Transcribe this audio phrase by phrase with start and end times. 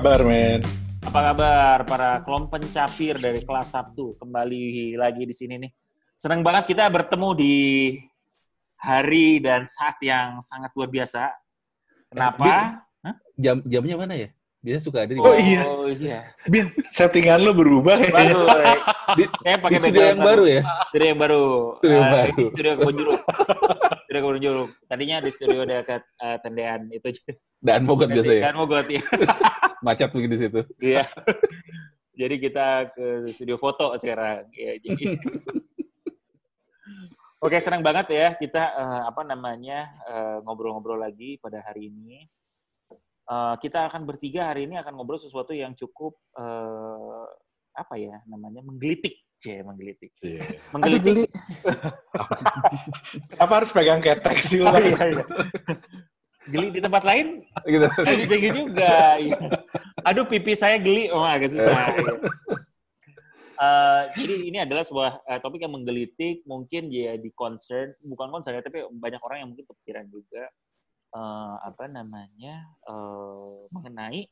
[0.00, 0.64] kabar, men?
[1.04, 4.16] Apa kabar para kelom pencapir dari kelas Sabtu?
[4.16, 5.68] Kembali lagi di sini nih.
[6.16, 7.56] Senang banget kita bertemu di
[8.80, 11.28] hari dan saat yang sangat luar biasa.
[12.08, 12.80] Kenapa?
[13.04, 13.14] Hah?
[13.36, 14.32] Jam jamnya mana ya?
[14.64, 15.62] Biasanya suka ada di Oh, iya.
[15.68, 16.32] Oh iya.
[16.48, 18.40] Bin, settingan lu berubah kayaknya.
[18.40, 18.44] Baru.
[19.20, 20.62] Di, Saya di pakai studio background yang baru ya.
[20.88, 21.44] Studio yang baru.
[21.76, 22.32] Studio yang Eh, baru.
[22.40, 22.96] ini Studio kebun
[24.10, 24.70] studio kebun jeruk.
[24.90, 27.14] Tadinya di studio dekat eh, tendean itu.
[27.62, 28.50] Dan mogot biasa ya.
[28.50, 28.98] Kan mau gue
[29.86, 30.66] Macet di situ.
[30.82, 31.06] Iya.
[32.18, 34.50] jadi kita ke studio foto sekarang.
[34.50, 35.14] Ya, jadi.
[37.46, 42.26] Oke, senang banget ya kita eh, apa namanya eh, ngobrol-ngobrol lagi pada hari ini.
[43.30, 47.26] Eh, kita akan bertiga hari ini akan ngobrol sesuatu yang cukup eh,
[47.78, 50.12] apa ya namanya menggelitik, cie menggelitik.
[50.20, 50.44] Iya.
[50.76, 51.32] Menggelitik.
[53.32, 54.60] Kenapa harus pegang ketek sih?
[54.60, 55.24] Oh, iya, iya.
[56.50, 57.86] Geli di tempat lain Gitu.
[58.04, 59.16] Bisa gitu juga.
[59.16, 59.38] Iya.
[60.04, 61.08] Aduh, pipi saya geli.
[61.08, 61.96] Oh, agak susah.
[61.96, 62.14] Iya.
[63.60, 68.64] Eh, jadi ini adalah sebuah eh, topik yang menggelitik, mungkin jadi concern, bukan concern ya,
[68.64, 70.48] tapi banyak orang yang mungkin kepikiran juga
[71.12, 74.24] eh, apa namanya eh, mengenai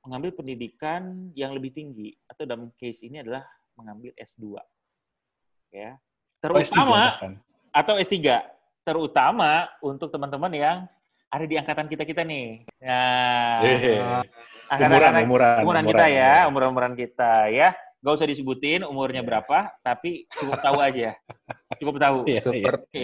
[0.00, 3.44] mengambil pendidikan yang lebih tinggi atau dalam case ini adalah
[3.76, 4.56] mengambil S2.
[5.70, 5.96] Ya.
[6.40, 7.32] S3 Terutama bahkan.
[7.70, 8.16] atau S3
[8.80, 10.76] terutama untuk teman-teman yang
[11.30, 12.64] ada di angkatan kita-kita nih.
[12.80, 14.00] Nah, Eh,
[14.66, 17.70] angkatan umuran, umuran, umuran kita ya, umuran-umuran kita ya.
[18.00, 19.28] Gak usah disebutin umurnya Iya.
[19.28, 21.12] berapa, tapi cukup tahu aja.
[21.80, 22.24] Cukup tahu.
[22.24, 22.42] Iya, iya.
[22.44, 23.00] Seperti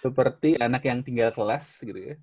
[0.00, 2.14] seperti anak yang tinggal kelas gitu ya.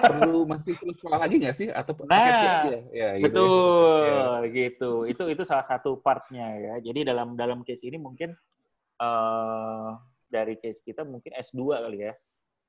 [0.00, 2.72] Perlu masih perlu sekolah lagi nggak sih atau Nah, aja?
[2.88, 3.24] Ya, gitu ya.
[3.28, 4.92] Betul, gitu.
[5.04, 6.74] Itu itu salah satu partnya ya.
[6.80, 8.32] Jadi dalam dalam case ini mungkin
[8.98, 9.90] eh
[10.28, 12.12] dari case kita mungkin S2 kali ya.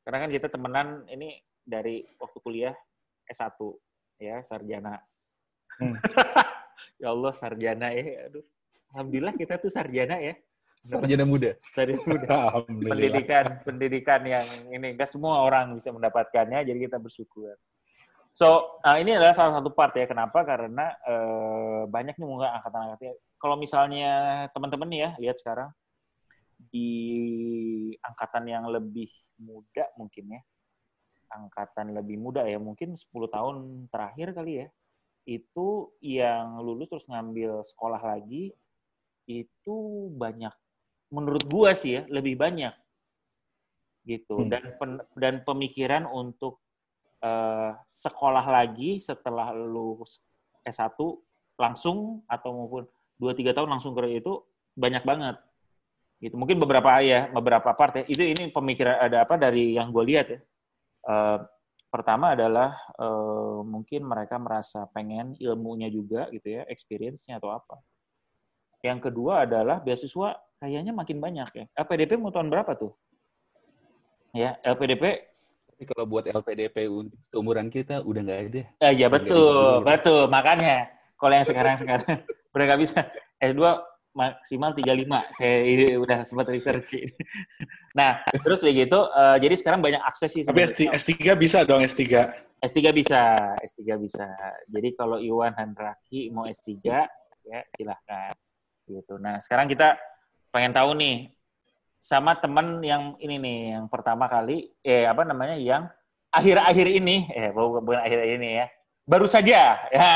[0.04, 2.76] Karena kan kita temenan ini dari waktu kuliah
[3.28, 3.56] S1
[4.20, 5.00] ya, sarjana.
[5.80, 5.96] Hmm.
[7.02, 8.28] ya Allah, sarjana ya.
[8.28, 8.44] Aduh.
[8.92, 10.36] Alhamdulillah kita tuh sarjana ya.
[10.80, 11.52] Sarjana muda.
[11.76, 12.38] Sarjana muda.
[12.68, 17.56] Pendidikan pendidikan yang ini nggak semua orang bisa mendapatkannya jadi kita bersyukur.
[18.32, 20.46] So uh, ini adalah salah satu part ya kenapa?
[20.48, 23.18] Karena uh, banyak nih mungkin angkatan-angkatan.
[23.40, 24.12] Kalau misalnya
[24.56, 25.70] teman-teman nih ya lihat sekarang
[26.60, 26.92] di
[28.04, 29.08] angkatan yang lebih
[29.40, 30.42] muda mungkin ya
[31.32, 33.56] angkatan lebih muda ya mungkin 10 tahun
[33.88, 34.68] terakhir kali ya
[35.30, 38.52] itu yang lulus terus ngambil sekolah lagi
[39.30, 39.78] itu
[40.18, 40.52] banyak
[41.10, 42.74] menurut gua sih ya lebih banyak
[44.08, 44.50] gitu Hmm.
[44.50, 46.62] dan pen- dan pemikiran untuk
[47.20, 50.24] eh, sekolah lagi setelah lulus
[50.64, 50.96] S1
[51.60, 52.88] langsung atau maupun
[53.20, 54.40] 2 3 tahun langsung ke itu
[54.72, 55.36] banyak banget.
[56.24, 56.40] Gitu.
[56.40, 58.04] Mungkin beberapa ya, beberapa part ya.
[58.08, 60.40] Itu ini pemikiran ada apa dari yang gue lihat ya.
[61.12, 61.38] Eh,
[61.92, 67.84] pertama adalah eh, mungkin mereka merasa pengen ilmunya juga gitu ya, experience-nya atau apa.
[68.80, 71.66] Yang kedua adalah beasiswa kayaknya makin banyak ya.
[71.76, 72.96] LPDP mau tahun berapa tuh?
[74.32, 75.28] Ya, LPDP
[75.74, 78.64] Tapi kalau buat LPDP untuk seumuran kita udah nggak ada.
[78.84, 80.24] Eh, ya Udah betul, betul.
[80.28, 82.04] Makanya kalau yang sekarang-sekarang
[82.56, 83.00] udah nggak bisa.
[83.40, 83.64] S2
[84.12, 85.40] maksimal 35.
[85.40, 87.00] Saya ini udah sempat research.
[88.00, 89.00] nah, terus kayak gitu.
[89.08, 90.44] eh, jadi sekarang banyak akses sih.
[90.44, 91.00] Tapi sebenarnya.
[91.00, 92.04] S3, S3 bisa dong, S3.
[92.60, 93.22] S3 bisa,
[93.64, 94.28] S3 bisa.
[94.68, 96.76] Jadi kalau Iwan Handraki mau S3,
[97.48, 98.36] ya silahkan.
[98.90, 99.22] Gitu.
[99.22, 99.94] Nah, sekarang kita
[100.50, 101.30] pengen tahu nih,
[102.02, 105.86] sama teman yang ini nih, yang pertama kali, eh apa namanya, yang
[106.34, 108.66] akhir-akhir ini, eh bukan, bukan akhir ini ya,
[109.06, 110.14] baru saja, ya,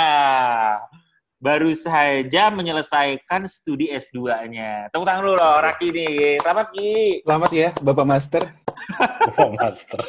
[1.43, 4.89] baru saja menyelesaikan studi S2-nya.
[4.89, 6.39] Tepuk tangan dulu loh, Raki nih.
[6.39, 7.19] Selamat, Ki.
[7.27, 8.62] Selamat ya, Bapak Master.
[9.39, 9.99] Oh, Master.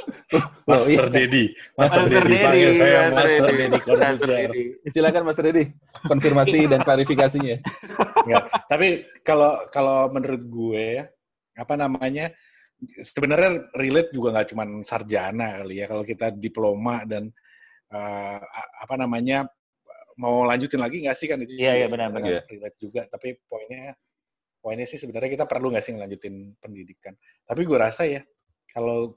[0.68, 1.24] Master iya.
[1.24, 1.44] Dedi.
[1.78, 2.36] Master Master Dedi.
[2.44, 3.54] Panggil saya Master Master Dedi.
[3.54, 4.50] Dedi Master Corbuzier.
[4.50, 4.64] Dedi.
[4.92, 5.64] Silakan Mas Dedi,
[6.04, 7.56] konfirmasi dan klarifikasinya.
[8.26, 8.44] Enggak.
[8.68, 8.88] Tapi
[9.24, 11.04] kalau kalau menurut gue ya,
[11.56, 12.34] apa namanya?
[13.00, 15.86] Sebenarnya relate juga nggak cuma sarjana kali ya.
[15.88, 17.32] Kalau kita diploma dan
[17.88, 18.42] a-
[18.84, 19.48] apa namanya
[20.20, 21.54] mau lanjutin lagi nggak sih kan itu?
[21.56, 22.50] Iya, iya, benar, sebenarnya benar.
[22.50, 23.00] Relate juga.
[23.08, 23.94] Tapi poinnya
[24.60, 27.14] poinnya sih sebenarnya kita perlu nggak sih ngelanjutin pendidikan.
[27.46, 28.20] Tapi gue rasa ya
[28.74, 29.14] kalau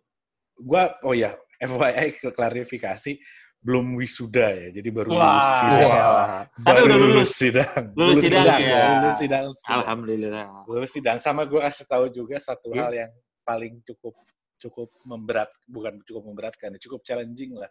[0.56, 3.18] gue oh ya FYI ke klarifikasi
[3.58, 4.68] belum wisuda ya.
[4.80, 5.26] Jadi baru Wah.
[5.28, 5.90] lulus sidang.
[5.90, 6.42] Wah.
[6.46, 7.12] Tapi Baru udah lulus.
[7.12, 7.84] lulus sidang.
[7.98, 8.86] Lulus sidang, ya.
[9.02, 9.46] Lulus sidang.
[9.52, 9.76] sidang.
[9.82, 10.46] Alhamdulillah.
[10.70, 12.80] Lulus sidang sama gue kasih tahu juga satu Iya.
[12.86, 13.12] hal yang
[13.44, 14.16] paling cukup
[14.58, 17.70] cukup memberat bukan cukup memberatkan cukup challenging lah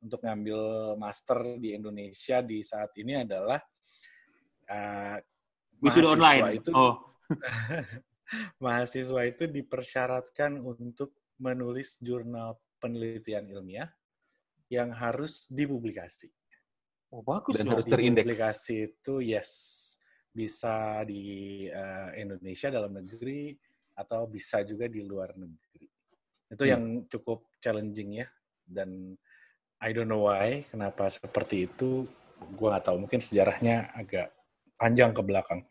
[0.00, 0.58] untuk ngambil
[0.96, 3.60] master di Indonesia di saat ini adalah
[4.66, 5.16] uh,
[5.78, 6.58] Wisuda online.
[6.58, 6.98] itu oh,
[8.64, 13.90] mahasiswa itu dipersyaratkan untuk menulis jurnal penelitian ilmiah
[14.70, 16.30] yang harus dipublikasi.
[17.10, 18.24] Oh, bagus Dan harus terindeks.
[18.24, 19.50] Dipublikasi itu yes
[20.32, 23.52] bisa di eh, Indonesia dalam negeri
[23.92, 25.84] atau bisa juga di luar negeri.
[26.48, 26.72] Itu Hmm.
[26.72, 28.28] yang cukup challenging ya
[28.64, 29.18] dan
[29.82, 32.08] I don't know why kenapa seperti itu.
[32.56, 34.32] Gua nggak tahu mungkin sejarahnya agak
[34.82, 35.62] panjang ke belakang.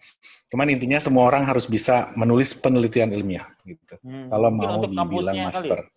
[0.48, 4.00] Cuman intinya semua orang harus bisa menulis penelitian ilmiah gitu.
[4.00, 5.80] Hmm, Kalau mungkin mau untuk dibilang kali master.
[5.84, 5.88] ya?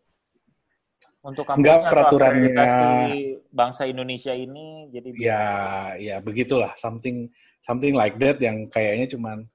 [1.24, 2.52] Untuk Enggak, peraturannya-
[3.48, 5.46] bangsa Indonesia ini jadi Ya,
[5.96, 7.30] ya begitulah something
[7.62, 9.46] something like that yang kayaknya cuman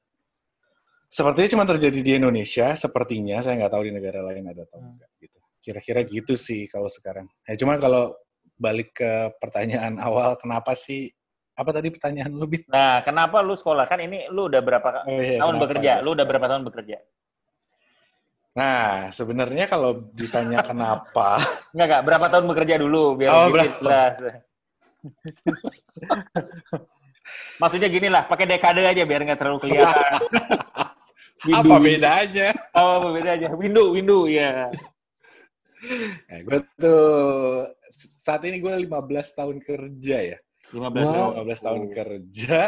[1.09, 4.97] sepertinya cuma terjadi di Indonesia sepertinya saya nggak tahu di negara lain ada atau Hmm.
[4.97, 5.37] enggak gitu.
[5.59, 7.27] Kira-kira gitu sih kalau sekarang.
[7.45, 8.15] Ya cuma kalau
[8.57, 11.13] balik ke pertanyaan awal kenapa sih
[11.59, 12.63] apa tadi pertanyaan lu Bin?
[12.71, 13.83] Nah, kenapa lu sekolah?
[13.83, 15.91] Kan ini lu udah berapa Oh, iya, tahun bekerja?
[15.99, 16.97] harus Lu udah berapa tahun bekerja?
[18.55, 21.43] Nah, sebenarnya kalau ditanya kenapa,
[21.75, 22.01] Enggak, enggak.
[22.07, 24.15] Berapa tahun bekerja dulu biar Oh, lebih jelas.
[27.59, 30.19] Maksudnya gini lah, pakai dekade aja biar nggak terlalu kelihatan.
[31.59, 32.49] apa bedanya?
[32.71, 33.47] Oh, apa beda aja.
[33.51, 34.71] Window, window, ya.
[36.27, 38.91] Eh, gue tuh saat ini gue 15
[39.35, 40.37] tahun kerja ya.
[40.71, 41.13] 15 Wow.
[41.13, 41.31] tahun.
[41.43, 41.91] 15 tahun Oh.
[41.91, 42.59] kerja.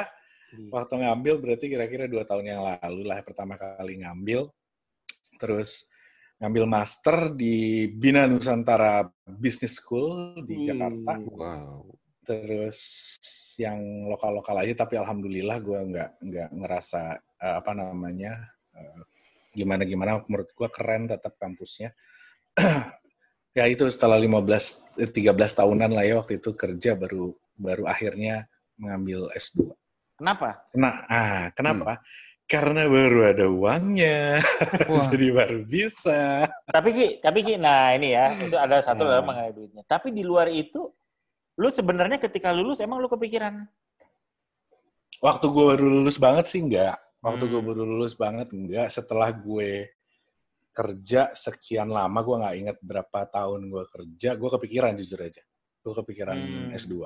[0.51, 4.51] Waktu ngambil berarti kira-kira dua tahun yang lalu lah pertama kali ngambil.
[5.39, 5.88] Terus
[6.38, 10.65] ngambil master di Bina Nusantara Business School di Hmm.
[10.68, 11.13] Jakarta.
[11.24, 11.88] Wow.
[12.21, 12.77] Terus
[13.57, 18.33] yang lokal-lokal aja, tapi alhamdulillah gue nggak nggak ngerasa eh, apa namanya
[18.75, 19.01] eh,
[19.56, 20.21] gimana-gimana.
[20.27, 21.95] Menurut gue keren tetap kampusnya.
[23.57, 28.49] ya itu setelah 15 eh, 13 tahunan lah ya waktu itu kerja baru baru akhirnya
[28.75, 29.69] mengambil S2.
[30.17, 30.65] Kenapa?
[30.73, 32.01] Nah, ah, kenapa?
[32.45, 34.41] Karena baru ada uangnya,
[34.91, 35.07] Wah.
[35.07, 36.49] jadi baru bisa.
[36.67, 39.17] Tapi Ki, tapi Ki, nah ini ya, itu ada satu Nah.
[39.17, 39.83] dalam mengenai duitnya.
[39.87, 40.83] Tapi di luar itu,
[41.55, 43.63] lu sebenarnya ketika lulus emang lu kepikiran
[45.21, 46.97] Waktu gue baru lulus banget sih enggak.
[47.21, 47.69] Waktu gue Hmm.
[47.69, 48.89] baru lulus banget enggak.
[48.89, 49.93] Setelah gue
[50.73, 55.43] kerja sekian lama, gue nggak ingat berapa tahun gue kerja, gue kepikiran jujur aja.
[55.85, 56.73] Gue kepikiran Hmm.
[56.73, 57.05] S2.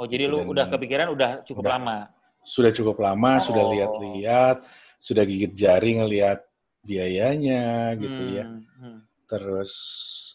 [0.00, 1.72] Oh, jadi lu Dan- udah kepikiran udah cukup Udah.
[1.76, 1.96] lama.
[2.40, 3.70] Sudah cukup lama, sudah Oh.
[3.76, 4.64] lihat-lihat,
[4.96, 6.40] sudah gigit jari ngelihat
[6.80, 8.44] biayanya gitu ya.
[8.48, 8.98] Hmm, hmm.
[9.30, 9.72] terus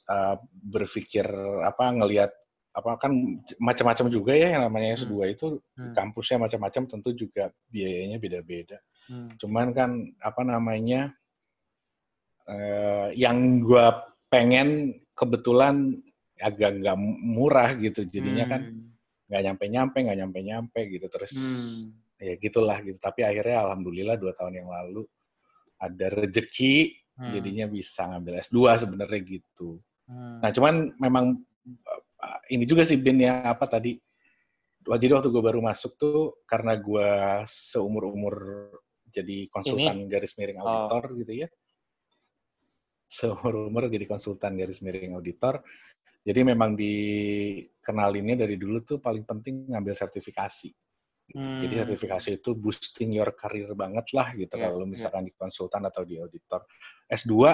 [0.08, 1.28] uh, berpikir
[1.68, 2.32] apa ngelihat
[2.72, 3.12] apa kan
[3.60, 5.92] macam-macam juga ya yang namanya S2 itu Hmm.
[5.92, 8.80] kampusnya macam-macam tentu juga biayanya beda-beda.
[9.12, 9.36] Hmm.
[9.36, 9.90] Cuman kan
[10.22, 11.12] apa namanya
[12.46, 15.98] eh, yang gua pengen kebetulan
[16.38, 18.62] agak nggak murah gitu jadinya kan
[19.25, 21.98] Nggak nyampe-nyampe nggak nyampe-nyampe gitu terus Hmm.
[22.16, 25.04] ya gitulah gitu tapi akhirnya alhamdulillah dua tahun yang lalu
[25.75, 27.31] ada rejeki Hmm.
[27.31, 29.80] jadinya bisa ngambil S2 sebenarnya gitu.
[30.04, 30.44] Hmm.
[30.44, 31.25] Nah, cuman memang
[32.19, 33.95] uh, ini juga sih Bin ya apa tadi
[34.86, 37.07] jadi waktu gue baru masuk tuh karena gue
[37.48, 38.36] seumur-umur
[39.10, 40.68] jadi konsultan garis miring Oh.
[40.68, 41.48] auditor gitu ya.
[43.07, 45.62] Seumur-umur jadi konsultan garis miring auditor.
[46.25, 50.73] Jadi memang dikenalinnya dari dulu tuh paling penting ngambil sertifikasi.
[51.26, 51.47] Gitu.
[51.61, 51.81] Jadi Hmm.
[51.85, 54.90] sertifikasi itu boosting your career banget lah gitu Iya, kalau iya.
[54.90, 56.66] misalkan di konsultan atau di auditor.
[57.06, 57.54] S2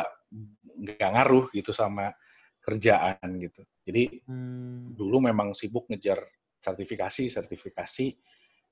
[0.87, 2.15] nggak ngaruh gitu sama
[2.63, 3.61] kerjaan gitu.
[3.83, 4.95] Jadi Hmm.
[4.95, 6.23] dulu memang sibuk ngejar
[6.63, 8.07] sertifikasi, sertifikasi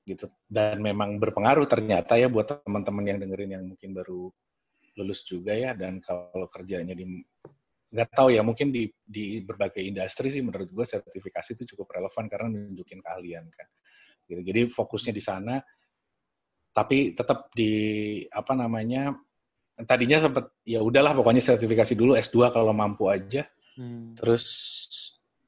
[0.08, 0.26] gitu.
[0.48, 4.32] Dan memang berpengaruh ternyata ya buat teman-teman yang dengerin yang mungkin baru
[5.00, 7.08] lulus juga ya dan kalau kerjanya di
[7.90, 12.30] nggak tahu ya mungkin di di berbagai industri sih menurut gue sertifikasi itu cukup relevan
[12.30, 13.68] karena nunjukin keahlian kan.
[14.30, 14.42] Gitu.
[14.46, 15.58] Jadi fokusnya di sana
[16.70, 19.12] tapi tetap di apa namanya
[19.90, 24.12] tadinya sempat ya udahlah pokoknya sertifikasi dulu S2 kalau mampu aja Hmm.
[24.20, 24.46] Terus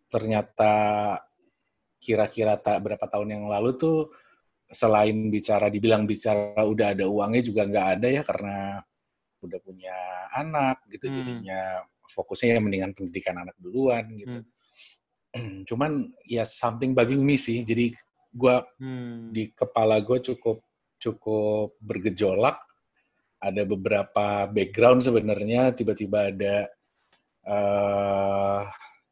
[0.08, 0.72] ternyata
[2.00, 3.98] kira-kira tak berapa tahun yang lalu tuh
[4.72, 8.80] selain bicara dibilang bicara udah ada uangnya juga nggak ada ya karena
[9.44, 9.96] udah punya
[10.32, 11.16] anak gitu Hmm.
[11.20, 11.62] jadinya
[12.12, 14.44] fokusnya ya mendingan pendidikan anak duluan gitu.
[15.70, 17.64] Cuman ya something bugging me sih.
[17.64, 17.96] Jadi
[18.32, 19.32] gua Hmm.
[19.32, 20.64] di kepala gue cukup
[21.00, 22.60] cukup bergejolak.
[23.42, 26.70] Ada beberapa background sebenarnya tiba-tiba ada
[27.42, 28.62] eh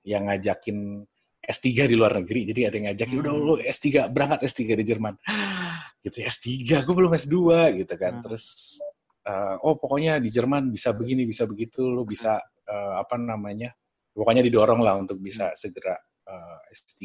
[0.05, 1.01] yang ngajakin
[1.39, 2.45] S3 di luar negeri.
[2.53, 3.45] Jadi ada yang ngajakin, udah Hmm.
[3.45, 5.17] lu S3, berangkat S3 di Jerman.
[6.05, 7.37] gitu S3, gue belum S2
[7.83, 8.21] gitu kan.
[8.21, 8.23] Hmm.
[8.23, 8.77] Terus,
[9.25, 12.37] eh, oh pokoknya di Jerman bisa begini, bisa begitu, lu bisa
[12.69, 13.73] eh, apa namanya,
[14.13, 15.97] pokoknya didorong lah untuk bisa segera
[16.29, 17.01] eh, S3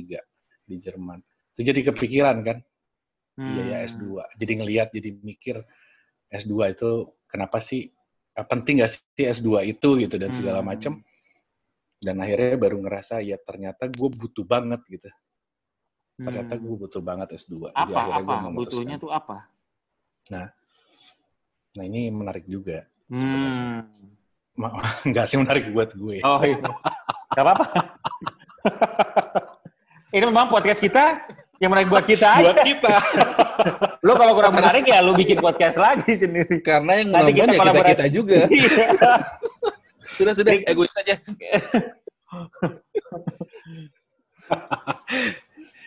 [0.68, 1.18] di Jerman.
[1.56, 2.58] Itu jadi kepikiran kan,
[3.40, 3.88] iya ya Hmm.
[3.88, 4.04] S2.
[4.36, 5.56] Jadi ngelihat, jadi mikir
[6.28, 6.90] S2 itu
[7.24, 7.88] kenapa sih,
[8.36, 10.68] eh, penting gak sih S2 itu gitu dan segala Hmm.
[10.70, 10.92] macam
[12.04, 15.08] dan akhirnya baru ngerasa ya ternyata gue butuh banget gitu
[16.20, 16.62] ternyata Hmm.
[16.68, 18.60] gue butuh banget S2 Jadi apa akhirnya apa gua memutuskan.
[18.60, 19.36] butuhnya tuh apa?
[20.28, 20.52] nah
[21.80, 23.64] ini menarik juga sebenarnya.
[23.82, 24.23] Hmm.
[24.54, 24.70] Ma-
[25.10, 26.58] nggak sih menarik buat gue Oh iya.
[27.34, 27.66] Gak apa-apa.
[30.14, 31.26] Ini memang podcast kita
[31.58, 32.54] yang menarik buat kita aja.
[32.54, 32.94] buat kita
[34.06, 36.62] Lo kalau kurang menarik ya lo bikin podcast lagi sendiri.
[36.62, 38.40] Karena yang Nanti kita ya kita kita juga.
[38.54, 38.86] Iya.
[40.14, 41.18] sudah sudah egois saja.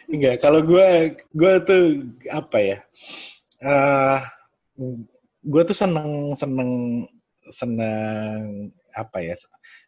[0.07, 0.87] Enggak, kalau gue
[1.31, 1.83] gue tuh
[2.31, 2.77] apa ya?
[3.57, 4.19] eh
[5.47, 6.69] gue tuh seneng seneng
[7.51, 9.35] seneng apa ya?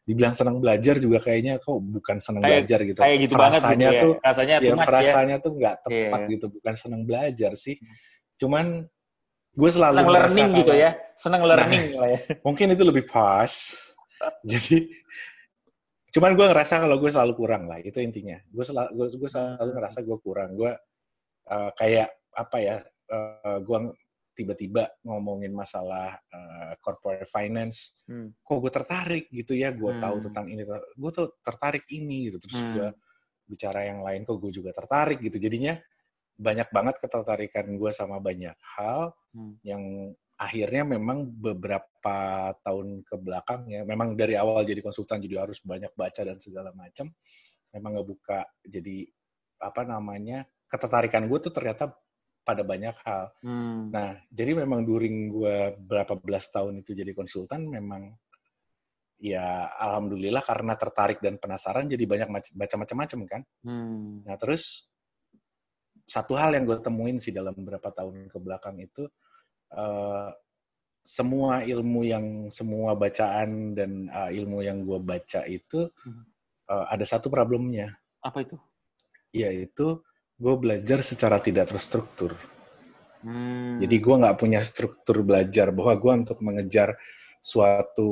[0.06, 3.00] Dibilang seneng belajar juga kayaknya kok bukan seneng Kayak- belajar gitu.
[3.02, 4.02] Kayak gitu banget gitu Frasanya ya.
[4.02, 4.88] tuh Rasanya ya too much ya.
[4.88, 6.10] frasanya tuh nggak tepat Iya.
[6.14, 6.32] Hmm.
[6.34, 7.76] gitu, bukan seneng belajar sih.
[8.38, 8.66] Cuman
[9.50, 10.92] gue selalu Senang learning gitu ya.
[11.18, 12.20] Senang learning lah ya.
[12.48, 13.54] Mungkin itu lebih pas.
[14.50, 14.88] Jadi
[16.10, 19.72] cuman gue ngerasa kalau gue selalu kurang lah itu intinya gue selalu gue, gue selalu
[19.78, 20.74] ngerasa gue kurang gue
[21.46, 22.78] eh, kayak apa ya
[23.14, 23.78] eh, gue
[24.40, 28.32] tiba-tiba ngomongin masalah eh, corporate finance Hmm.
[28.40, 30.26] kok gue tertarik gitu ya gue tahu Hmm.
[30.32, 30.64] tentang ini
[30.96, 32.72] gue tuh tertarik ini gitu terus Hmm.
[32.72, 32.88] gue
[33.52, 35.76] bicara yang lain kok gue juga tertarik gitu jadinya
[36.40, 39.60] banyak banget ketertarikan gue sama banyak hal Hmm.
[39.62, 39.84] yang
[40.40, 42.18] akhirnya memang beberapa
[42.64, 46.72] tahun ke belakang ya memang dari awal jadi konsultan jadi harus banyak baca dan segala
[46.72, 47.12] macam
[47.76, 49.04] memang ngebuka jadi
[49.60, 51.92] apa namanya ketertarikan gue tuh ternyata
[52.50, 53.94] pada banyak hal Hmm.
[53.94, 58.18] nah jadi memang during gue berapa belas tahun itu jadi konsultan memang
[59.20, 64.24] ya alhamdulillah karena tertarik dan penasaran jadi banyak baca macam-macam kan Hmm.
[64.26, 64.88] Nah, terus
[66.10, 69.06] satu hal yang gue temuin sih dalam beberapa tahun ke belakang itu
[69.76, 70.30] eh,
[71.06, 76.24] semua ilmu yang semua bacaan dan eh, ilmu yang gue baca itu Hmm.
[76.72, 77.94] eh, ada satu problemnya,
[78.26, 78.58] Apa itu?
[79.30, 80.02] yaitu
[80.40, 82.32] gue belajar secara tidak terstruktur.
[83.20, 83.84] Hmm.
[83.84, 86.96] Jadi gue nggak punya struktur belajar bahwa gue untuk mengejar
[87.44, 88.12] suatu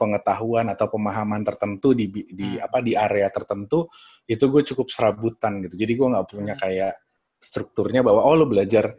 [0.00, 2.64] pengetahuan atau pemahaman tertentu di di Hmm.
[2.64, 3.88] apa di area tertentu
[4.24, 5.76] itu gue cukup serabutan gitu.
[5.76, 6.62] Jadi gue nggak punya Hmm.
[6.64, 6.94] kayak
[7.36, 8.96] strukturnya bahwa oh lo belajar,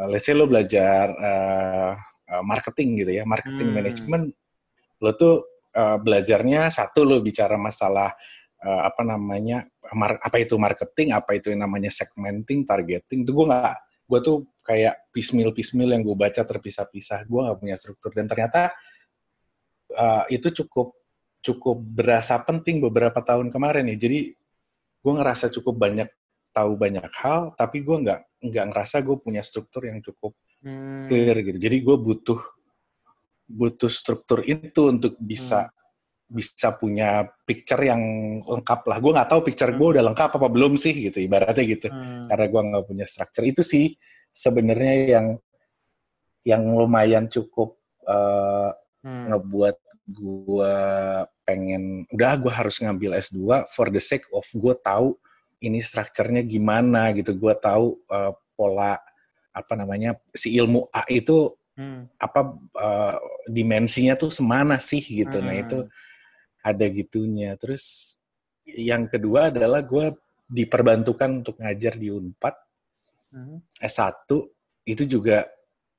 [0.00, 1.92] uh, let's say lo belajar uh,
[2.40, 3.76] marketing gitu ya, marketing Hmm.
[3.76, 4.24] management,
[5.04, 5.44] lo tuh
[5.76, 8.16] uh, belajarnya satu lo bicara masalah
[8.64, 13.46] uh, apa namanya mar- apa itu marketing, apa itu yang namanya segmenting, targeting, itu gue
[13.48, 18.10] nggak gue tuh kayak piecemeal piecemeal yang gue baca terpisah-pisah gue nggak punya struktur.
[18.12, 18.74] Dan ternyata
[19.94, 20.92] uh, itu cukup
[21.44, 23.96] cukup berasa penting beberapa tahun kemarin ya.
[23.96, 24.34] Jadi
[25.00, 26.08] gue ngerasa cukup banyak
[26.54, 30.34] tahu banyak hal tapi gue nggak nggak ngerasa gue punya struktur yang cukup
[30.64, 31.04] Hmm.
[31.12, 31.60] clear gitu.
[31.60, 32.40] Jadi gue butuh
[33.44, 35.68] butuh struktur itu untuk bisa
[36.34, 38.02] bisa punya picture yang
[38.42, 41.86] lengkap lah gue nggak tahu picture gue udah lengkap apa belum sih gitu ibaratnya gitu
[41.94, 42.26] Hmm.
[42.26, 43.94] karena gue nggak punya structure itu sih
[44.34, 45.26] sebenarnya yang
[46.44, 48.70] yang lumayan cukup eh,
[49.04, 49.28] Hmm.
[49.28, 49.76] ngebuat
[50.16, 50.76] gue
[51.44, 55.12] pengen udah gue harus ngambil S2 for the sake of gue tahu
[55.60, 58.96] ini strukturnya gimana gitu gue tahu eh, pola
[59.52, 62.06] apa namanya si ilmu A itu Hmm.
[62.16, 63.16] apa eh,
[63.50, 65.62] dimensinya tuh semana sih gitu nah Hmm.
[65.66, 65.78] itu
[66.64, 68.16] ada gitunya terus
[68.64, 70.16] yang kedua adalah gue
[70.48, 72.56] diperbantukan untuk ngajar di Unpad
[73.34, 73.58] Hmm.
[73.82, 74.30] S1
[74.86, 75.42] itu juga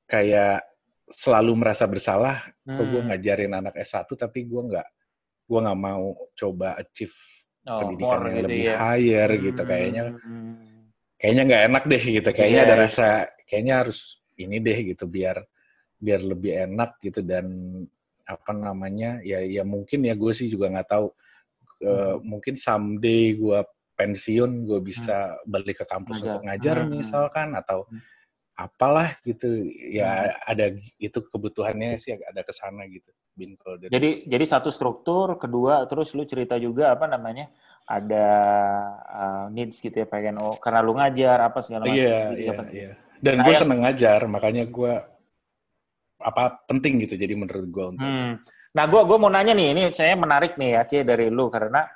[0.08, 0.64] kayak
[1.04, 3.12] selalu merasa bersalah kok gue Hmm.
[3.12, 4.88] ngajarin anak S1 tapi gue nggak
[5.44, 7.12] gue nggak mau coba achieve
[7.68, 8.74] Oh, pendidikan yang gitu lebih ya.
[8.80, 9.68] higher gitu Hmm.
[9.68, 10.02] kayaknya
[11.20, 12.82] kayaknya nggak enak deh gitu kayaknya Iya, ada iya.
[12.88, 13.06] rasa
[13.44, 13.98] kayaknya harus
[14.38, 15.36] ini deh gitu biar
[15.96, 17.46] biar lebih enak gitu dan
[18.26, 21.08] apa namanya ya ya mungkin ya gue sih juga nggak tahu
[21.76, 22.24] Hmm.
[22.24, 23.60] mungkin someday gue
[24.00, 26.28] pensiun gue bisa balik ke kampus Ngajar.
[26.32, 26.90] untuk ngajar Hmm.
[26.96, 28.00] misalkan atau Hmm.
[28.56, 29.44] apalah gitu
[29.92, 34.72] ya ada itu kebutuhannya sih ada ke sana gitu bin kalau dari Jadi jadi satu
[34.72, 37.52] struktur, kedua terus lu cerita juga apa namanya
[37.84, 38.26] ada
[39.12, 41.92] uh, needs gitu ya pengen oh karena lu ngajar apa segala macam.
[42.00, 42.76] Iya, itu juga iya, penting.
[42.80, 42.92] iya.
[43.20, 44.92] Dan Nah, gue seneng ngajar, makanya gue
[46.20, 47.14] apa penting gitu.
[47.16, 48.40] Jadi menurut gue untuk Hmm.
[48.76, 51.88] Nah, gue gua mau nanya nih, ini saya menarik nih ya, Cie, dari lu karena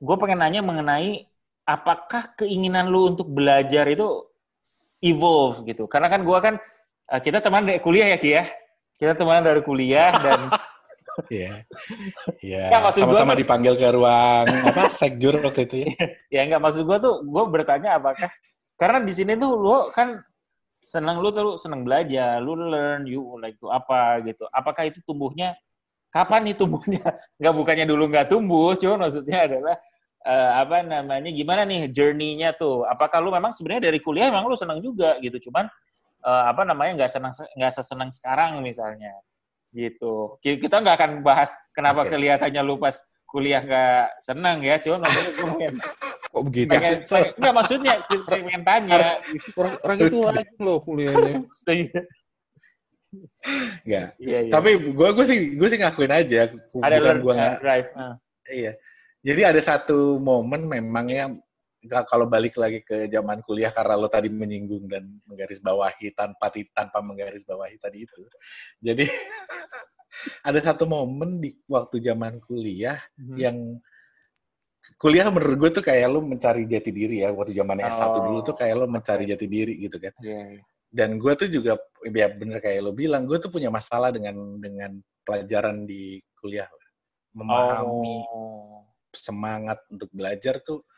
[0.00, 1.20] gue pengen nanya mengenai
[1.68, 4.24] apakah keinginan lu untuk belajar itu
[5.04, 5.84] evolve gitu.
[5.84, 6.54] Karena kan gue kan
[7.12, 8.44] eh, kita teman dari kuliah ya, Ki ya.
[8.98, 10.40] Kita teman dari kuliah dan
[11.34, 11.66] Iya,
[12.46, 12.64] iya.
[12.70, 15.90] Ya, Sama-sama tuh- dipanggil ke ruang apa sekjur waktu itu ya.
[16.34, 18.30] ya nggak maksud gue tuh gue bertanya apakah
[18.78, 20.22] karena di sini tuh lu kan
[20.82, 24.46] seneng lu tuh seneng belajar, lu learn, you like to apa gitu.
[24.50, 25.54] Apakah itu tumbuhnya
[26.08, 27.02] kapan nih tumbuhnya?
[27.40, 29.76] Nggak bukannya dulu nggak tumbuh, cuma maksudnya adalah
[30.24, 32.86] uh, apa namanya gimana nih journey-nya tuh?
[32.86, 35.68] Apakah lu memang sebenarnya dari kuliah memang lu senang juga gitu, cuman
[36.24, 39.12] uh, apa namanya nggak senang nggak sesenang sekarang misalnya
[39.74, 40.40] gitu.
[40.40, 42.16] Kita nggak akan bahas kenapa okay.
[42.16, 42.96] kelihatannya lu pas
[43.28, 45.74] kuliah nggak senang ya, cuma maksudnya gue pengen
[46.32, 47.94] kok begitu pengen, pengen, nggak maksudnya
[48.24, 48.96] pengen tanya
[49.56, 51.34] orang, orang itu lagi loh kuliahnya
[53.88, 54.20] Enggak.
[54.20, 54.52] Iya, iya.
[54.52, 56.52] Tapi gue gue sih gue sih ngakuin aja.
[56.84, 57.88] Ada learn gua uh, drive.
[57.96, 58.14] Uh.
[58.44, 58.72] Iya.
[59.24, 61.32] Jadi ada satu momen memangnya
[62.04, 66.98] kalau balik lagi ke zaman kuliah karena lo tadi menyinggung dan menggaris bawahi tanpa tanpa
[67.00, 68.22] menggaris bawahi tadi itu.
[68.82, 69.08] Jadi
[70.42, 73.36] ada satu momen di waktu zaman kuliah hmm.
[73.38, 73.56] yang
[74.96, 78.20] kuliah menurut gue tuh kayak lo mencari jati diri ya waktu zaman S1 oh.
[78.24, 80.14] dulu tuh kayak lo mencari jati diri gitu kan.
[80.24, 81.76] Yeah, yeah dan gue tuh juga
[82.08, 86.64] ya bener kayak lo bilang gue tuh punya masalah dengan dengan pelajaran di kuliah
[87.36, 88.88] memahami oh.
[89.12, 90.88] semangat untuk belajar tuh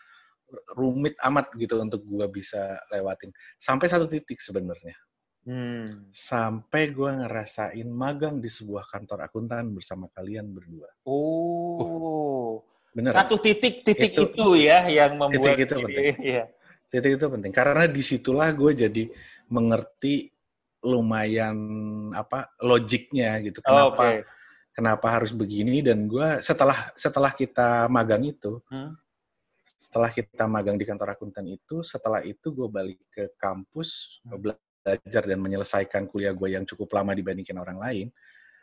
[0.79, 4.95] rumit amat gitu untuk gue bisa lewatin sampai satu titik sebenarnya
[5.50, 6.14] hmm.
[6.14, 12.52] sampai gue ngerasain magang di sebuah kantor akuntan bersama kalian berdua oh uh,
[12.95, 16.45] bener satu titik titik itu, itu ya yang membuat titik itu ini, penting ya.
[16.87, 19.04] titik itu penting karena di situlah gue jadi
[19.50, 20.30] mengerti
[20.80, 21.57] lumayan
[22.16, 24.25] apa logiknya gitu kenapa oh, okay.
[24.73, 28.97] kenapa harus begini dan gue setelah setelah kita magang itu hmm?
[29.76, 34.61] setelah kita magang di kantor akuntan itu setelah itu gue balik ke kampus hmm.
[34.81, 38.07] Belajar dan menyelesaikan kuliah gue yang cukup lama dibandingkan orang lain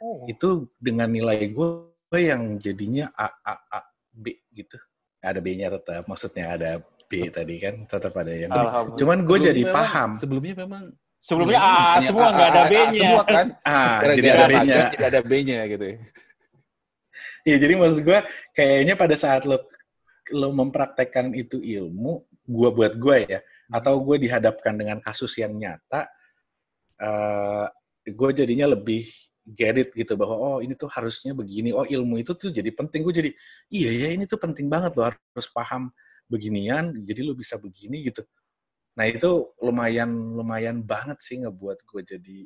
[0.02, 0.26] oh.
[0.26, 3.82] itu dengan nilai gue yang jadinya A A A
[4.12, 4.78] B gitu.
[5.22, 6.72] Ada B-nya tetap maksudnya ada
[7.08, 8.52] B tadi kan tetap ada yang
[9.00, 10.10] cuman gue jadi memang, paham.
[10.20, 10.84] sebelumnya memang
[11.16, 13.00] sebelumnya A semua nggak ada B-nya.
[13.00, 13.48] semua kan?
[13.64, 14.84] Ah jadi ada B-nya.
[14.92, 15.86] tidak ada B-nya gitu
[17.48, 18.20] Iya jadi maksud gue
[18.52, 19.64] kayaknya pada saat lo
[20.36, 23.40] lo mempraktekkan itu ilmu gue buat gue ya
[23.72, 26.08] atau gue dihadapkan dengan kasus yang nyata
[27.02, 27.68] uh,
[28.04, 29.08] eh, gue jadinya lebih
[29.48, 31.72] get it gitu bahwa oh ini tuh harusnya begini.
[31.72, 33.04] Oh ilmu itu tuh jadi penting.
[33.06, 33.32] Gue jadi
[33.72, 35.92] iya ya ini tuh penting banget lo harus paham
[36.28, 38.24] beginian jadi lu bisa begini gitu.
[39.00, 42.38] Nah itu lumayan lumayan banget sih ngebuat gue jadi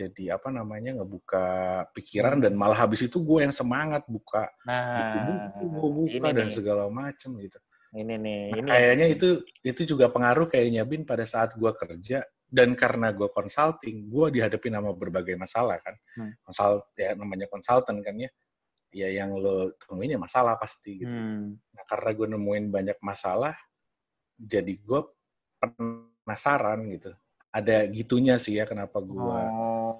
[0.00, 1.44] jadi apa namanya ngebuka
[1.92, 5.04] pikiran dan malah habis itu gue yang semangat buka nah,
[5.60, 6.54] buku-buku buka dan nih.
[6.54, 7.58] segala macem gitu.
[7.90, 9.28] Ini nih nah, ini kayaknya itu
[9.66, 14.66] itu juga pengaruh kayaknya bin pada saat gue kerja dan karena gue consulting gue dihadapi
[14.68, 16.42] sama berbagai masalah kan hmm.
[16.42, 18.30] konsult ya namanya konsultan kan ya
[18.90, 21.10] ya yang lo temuin ya masalah pasti gitu.
[21.10, 21.56] Hmm.
[21.56, 23.54] Nah karena gue nemuin banyak masalah,
[24.34, 25.00] jadi gue
[25.62, 27.10] penasaran gitu.
[27.50, 29.94] Ada gitunya sih ya kenapa gue oh.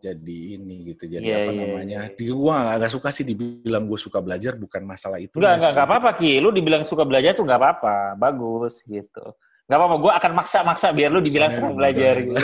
[0.00, 1.08] jadi ini gitu.
[1.08, 1.98] Jadi yeah, apa yeah, namanya?
[2.08, 2.16] Yeah.
[2.16, 5.36] Di gue agak suka sih dibilang gue suka belajar bukan masalah itu.
[5.36, 6.40] Enggak enggak apa-apa Ki.
[6.40, 9.24] Lu dibilang suka belajar tuh enggak apa-apa, bagus gitu.
[9.66, 12.14] Gak apa-apa, gue akan maksa-maksa biar lu dibilang suka belajar.
[12.22, 12.38] Gitu.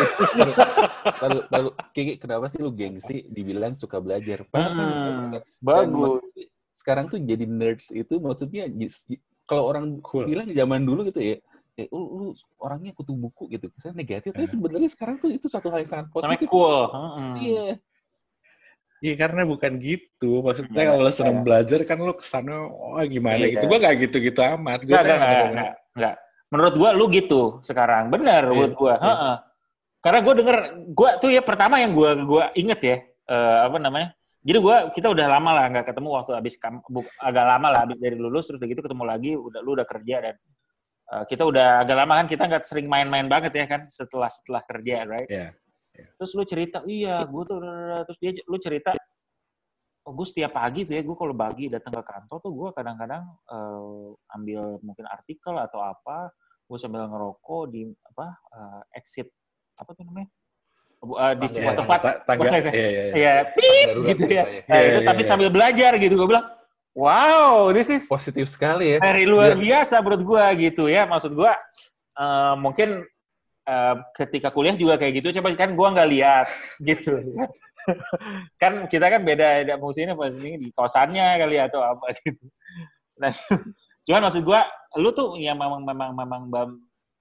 [1.23, 4.43] lalu, lalu Kiki, kenapa sih lu gengsi dibilang suka belajar?
[4.51, 6.19] Hmm, bagus.
[6.75, 8.67] Sekarang tuh jadi nerds itu maksudnya
[9.47, 10.27] kalau orang cool.
[10.27, 11.37] bilang zaman dulu gitu ya,
[11.79, 12.27] eh, lu, lu
[12.59, 13.71] orangnya kutu buku gitu.
[13.79, 16.51] Saya negatif, tapi sebenarnya sekarang tuh itu satu hal yang sangat positif.
[16.51, 16.91] cool.
[17.39, 17.79] Iya.
[19.03, 20.43] Iya karena bukan gitu.
[20.43, 23.59] Maksudnya kalau lo senang belajar kan lo ke sana, oh gimana iya.
[23.59, 23.71] gitu.
[23.71, 24.83] Gue gak gitu-gitu amat.
[24.83, 26.17] Gue gak, gak, gak, gak.
[26.53, 28.13] Menurut gua lu gitu sekarang.
[28.13, 28.95] Benar yeah, menurut gua.
[29.01, 29.37] Yeah.
[30.05, 30.57] Karena gua denger
[30.93, 32.97] gua tuh ya pertama yang gua gua inget ya
[33.33, 34.13] uh, apa namanya?
[34.45, 37.81] Jadi gua kita udah lama lah nggak ketemu waktu abis kam, bu, agak lama lah
[37.89, 40.35] abis dari lulus terus begitu ketemu lagi udah lu udah kerja dan
[41.15, 44.61] uh, kita udah agak lama kan kita nggak sering main-main banget ya kan setelah setelah
[44.69, 45.31] kerja right?
[45.33, 45.57] Yeah.
[45.93, 46.09] Yeah.
[46.17, 47.61] Terus lu cerita, iya, gue tuh,
[48.09, 48.97] terus dia, lu cerita,
[50.03, 53.23] oh gue setiap pagi tuh ya gue kalau pagi datang ke kantor tuh gue kadang-kadang
[53.53, 56.35] uh, ambil mungkin artikel atau apa
[56.67, 59.29] gue sambil ngerokok di apa uh, exit
[59.77, 60.29] apa tuh namanya?
[61.03, 62.01] Uh, di sebuah tempat.
[62.23, 62.47] tangga.
[62.47, 63.35] Ya ya ya
[64.07, 66.15] gitu ya, ya, nah, itu tapi sambil belajar gitu.
[66.15, 66.47] Gue bilang
[66.95, 68.99] wow this is positif sekali ya.
[69.03, 71.05] dari luar biasa menurut gue gitu ya.
[71.11, 71.53] Maksud gue
[72.19, 73.03] uh, mungkin
[73.67, 75.43] uh, ketika kuliah juga kayak gitu.
[75.43, 76.47] Coba kan gue nggak lihat
[76.89, 77.19] gitu.
[78.63, 82.47] Kan kita kan beda ada musimnya pas ini di kosannya kali atau apa gitu.
[83.19, 83.35] Nah
[84.07, 84.61] Cuman maksud gue,
[84.99, 86.43] lu tuh yang memang memang memang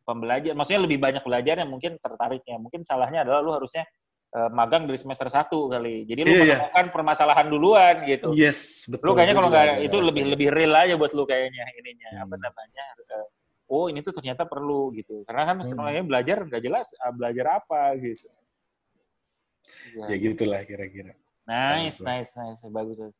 [0.01, 2.57] pembelajar, maksudnya lebih banyak belajar yang mungkin tertariknya.
[2.59, 3.85] Mungkin salahnya adalah lu harusnya
[4.35, 6.03] uh, magang dari semester satu kali.
[6.09, 6.93] Jadi lu yeah, menemukan yeah.
[6.93, 8.33] permasalahan duluan gitu.
[8.35, 9.11] Yes, betul.
[9.11, 12.23] Lu kayaknya kalau nggak itu lebih lebih real aja buat lu kayaknya ininya hmm.
[12.27, 12.85] apa namanya.
[13.07, 13.27] Uh,
[13.71, 15.23] oh ini tuh ternyata perlu gitu.
[15.23, 16.07] Karena kan hmm.
[16.07, 18.27] belajar nggak jelas uh, belajar apa gitu.
[19.95, 21.13] Ya, ya gitulah kira-kira.
[21.45, 23.13] Nice, nice, nice, bagus.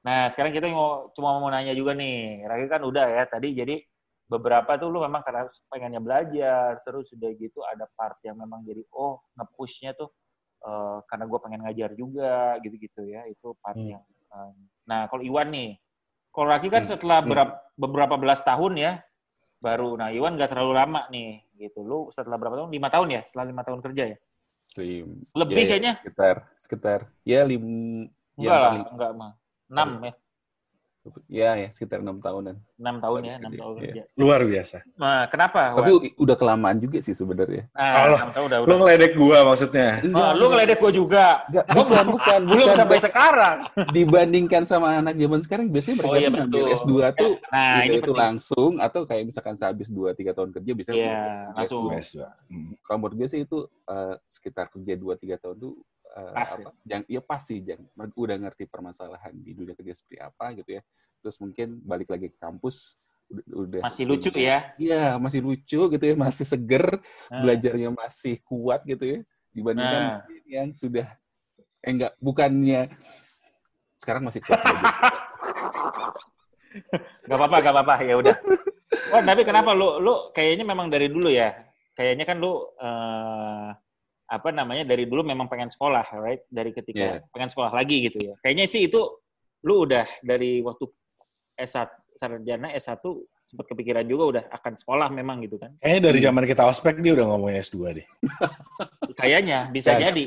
[0.00, 2.44] Nah, sekarang kita mau cuma mau nanya juga nih.
[2.48, 3.84] Ragi kan udah ya tadi jadi
[4.30, 8.86] beberapa tuh lu memang karena pengennya belajar, terus udah gitu ada part yang memang jadi
[8.94, 10.14] oh ngepushnya tuh
[10.62, 13.90] uh, karena gue pengen ngajar juga gitu-gitu ya itu part hmm.
[13.98, 14.02] yang.
[14.30, 14.54] Um,
[14.86, 15.70] nah kalau Iwan nih,
[16.30, 16.90] kalau Raki kan hmm.
[16.94, 17.30] setelah hmm.
[17.34, 18.92] berapa, beberapa belas tahun ya
[19.58, 19.98] baru.
[19.98, 21.82] Nah Iwan nggak terlalu lama nih gitu.
[21.82, 22.70] Lu setelah berapa tahun?
[22.70, 23.20] Lima tahun ya?
[23.26, 24.18] Setelah lima tahun kerja ya?
[24.78, 25.92] Lim, Lebih ya, kayaknya.
[25.98, 27.00] Sekitar, sekitar.
[27.26, 27.66] Ya, lim,
[28.38, 29.32] enggak ya, lah, enggak mah.
[29.66, 30.12] Enam ya.
[31.26, 32.56] Ya, ya sekitar enam tahunan.
[32.80, 34.02] Enam tahun ya, enam tahun kerja.
[34.16, 34.76] Luar biasa.
[34.96, 35.76] Nah, kenapa?
[35.76, 36.02] Tapi Wan?
[36.16, 37.68] udah kelamaan juga sih sebenarnya.
[37.74, 38.68] Nah, tahun udah, udah.
[38.68, 39.88] Lu ngeledek gua maksudnya?
[40.00, 41.26] Enggak, oh, lu ngeledek gua juga.
[41.50, 43.56] Enggak, bukan, bukan, Belum bukan, sampai sekarang.
[43.92, 48.12] Dibandingkan sama anak zaman sekarang, biasanya mereka oh, iya, ngambil S2 tuh nah, ini itu
[48.12, 52.22] langsung, atau kayak misalkan sehabis 2-3 tahun kerja, bisa yeah, langsung S2.
[52.48, 52.72] Hmm.
[52.86, 55.74] Kalau menurut gue sih itu uh, sekitar kerja 2-3 tahun tuh
[56.16, 56.70] uh, pas, apa, ya?
[56.86, 60.82] Yang, ya pasti, jangan udah ngerti permasalahan di dunia kerja seperti apa gitu ya
[61.20, 62.96] terus mungkin balik lagi ke kampus
[63.30, 66.98] udah masih lucu ya iya masih lucu gitu ya masih seger
[67.30, 67.44] nah.
[67.44, 69.18] belajarnya masih kuat gitu ya
[69.54, 70.20] dibandingkan nah.
[70.48, 71.06] yang sudah
[71.80, 72.90] eh enggak bukannya
[74.02, 74.58] sekarang masih kuat
[77.26, 77.94] Gak apa-apa, gak apa-apa.
[78.06, 78.36] Ya udah.
[79.10, 81.50] Wah, tapi kenapa lu lu kayaknya memang dari dulu ya?
[81.98, 83.69] Kayaknya kan lu uh,
[84.30, 86.46] apa namanya dari dulu memang pengen sekolah, right?
[86.46, 87.30] Dari ketika yeah.
[87.34, 88.34] pengen sekolah lagi gitu ya.
[88.38, 89.02] Kayaknya sih itu
[89.66, 90.86] lu udah dari waktu
[91.58, 93.02] S1 sarjana S1
[93.42, 95.74] sempat kepikiran juga udah akan sekolah memang gitu kan.
[95.82, 98.06] Kayaknya dari zaman kita ospek dia udah ngomongin S2 deh.
[99.20, 100.08] Kayaknya bisa ya.
[100.08, 100.24] jadi.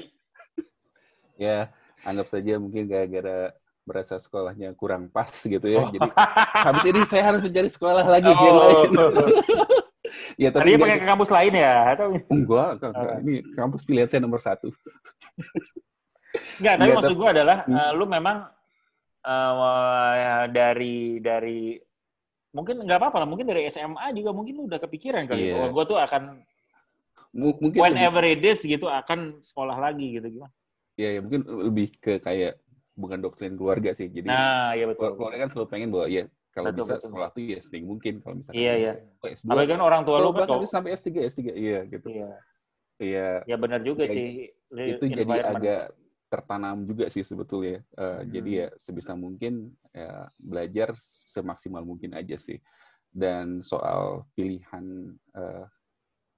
[1.39, 1.57] Ya,
[2.03, 3.55] anggap saja mungkin gara-gara
[3.87, 5.87] berasa sekolahnya kurang pas gitu ya.
[5.87, 5.91] Oh.
[5.95, 6.09] Jadi
[6.67, 8.35] habis ini saya harus mencari sekolah lagi oh.
[8.35, 8.91] yang lain.
[10.35, 11.75] Ya, tapi Tadinya pakai ke kampus lain ya?
[11.93, 12.07] Atau...
[12.29, 14.69] Enggak, enggak, ini kampus pilihan saya nomor satu.
[16.59, 17.77] Enggak, tapi ya, maksud gue adalah, hmm.
[17.77, 18.37] uh, lu memang
[19.25, 21.77] uh, dari dari
[22.53, 25.57] mungkin nggak apa-apa lah mungkin dari SMA juga mungkin lu udah kepikiran kali yeah.
[25.57, 26.23] bahwa gue tuh akan
[27.33, 30.53] M mungkin whenever it is gitu akan sekolah lagi gitu gimana?
[30.93, 32.61] Iya, ya, mungkin lebih ke kayak
[32.93, 34.05] bukan doktrin keluarga sih.
[34.05, 35.17] Jadi nah, iya betul.
[35.17, 37.05] Keluarga kan selalu pengen bahwa ya kalau betul, bisa betul.
[37.09, 38.91] sekolah tuh ya setinggi mungkin kalau misalnya iya, iya.
[39.25, 39.49] S2.
[39.49, 42.07] Apalagi kan orang tua lu kan sampai S3 S3 iya gitu.
[42.13, 42.29] Iya.
[43.01, 43.29] Iya.
[43.49, 44.53] Ya benar juga ya, sih.
[44.69, 45.97] Itu jadi agak
[46.29, 47.81] tertanam juga sih sebetulnya.
[47.97, 48.29] Uh, hmm.
[48.29, 52.61] Jadi ya sebisa mungkin ya, belajar semaksimal mungkin aja sih.
[53.09, 55.65] Dan soal pilihan uh,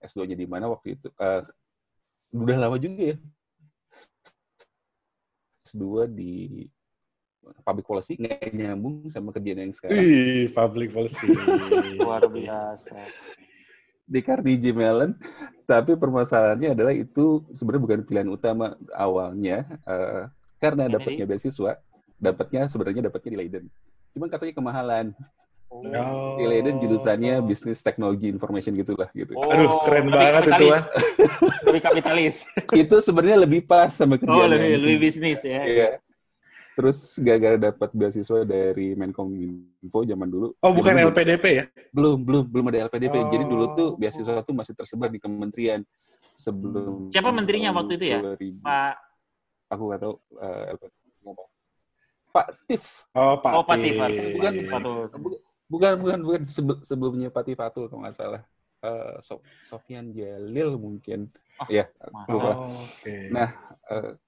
[0.04, 1.39] eh, S2-nya di mana waktu itu, uh,
[2.36, 3.17] udah lama juga ya.
[5.63, 6.67] S2 di
[7.62, 9.98] public policy nggak nyambung sama kerjaan yang sekarang.
[9.98, 11.30] Ih, public policy.
[12.00, 12.98] Luar biasa
[14.06, 15.18] di Carnegie Mellon,
[15.66, 20.30] tapi permasalahannya adalah itu sebenarnya bukan pilihan utama awalnya uh,
[20.62, 21.82] karena dapatnya beasiswa,
[22.22, 23.66] dapatnya sebenarnya dapatnya di Leiden.
[24.14, 25.06] Cuman katanya kemahalan.
[25.74, 26.38] Oh.
[26.38, 29.34] Di Leiden jurusannya bisnis teknologi information gitulah gitu.
[29.34, 30.84] Oh, Aduh, keren banget itu kan.
[31.66, 32.36] lebih kapitalis.
[32.86, 34.46] itu sebenarnya lebih pas sama kerjaan.
[34.46, 35.66] Oh, lebih, lebih bisnis ya.
[35.66, 35.90] Iya.
[36.76, 40.48] Terus gara-gara dapat beasiswa dari Menkominfo zaman dulu.
[40.60, 41.66] Oh, bukan LPDP ya?
[41.96, 43.16] Belum, belum, belum ada LPDP.
[43.16, 43.32] Oh.
[43.32, 45.88] Jadi dulu tuh beasiswa tuh masih tersebar di kementerian
[46.36, 48.20] sebelum Siapa menterinya waktu itu ya?
[48.20, 48.60] 2000.
[48.60, 48.96] Pak
[49.72, 50.96] Aku nggak tahu uh, eh, LPDP.
[52.36, 52.84] Pak Tif.
[53.16, 53.96] Oh, Pak oh, Pak Tif.
[53.96, 54.54] Bukan, bukan,
[55.72, 56.42] bukan, bukan, bukan.
[56.84, 58.44] Sebelumnya Pak Tif Fatul kalau nggak salah.
[58.84, 59.18] Uh,
[59.64, 61.32] Sofian Jalil mungkin.
[61.64, 61.88] Oh, ya.
[62.28, 63.32] Oh, okay.
[63.32, 63.56] Nah,
[63.88, 64.20] uh,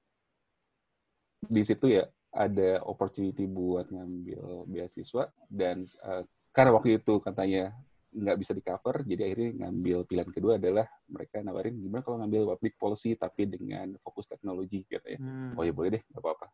[1.43, 7.71] di situ ya ada opportunity buat ngambil beasiswa dan uh, karena waktu itu katanya
[8.17, 12.57] nggak bisa di cover, jadi akhirnya ngambil pilihan kedua adalah mereka nawarin gimana kalau ngambil
[12.57, 15.19] public policy tapi dengan fokus teknologi gitu ya.
[15.19, 15.53] Hmm.
[15.53, 16.47] Oh ya boleh deh, nggak apa-apa.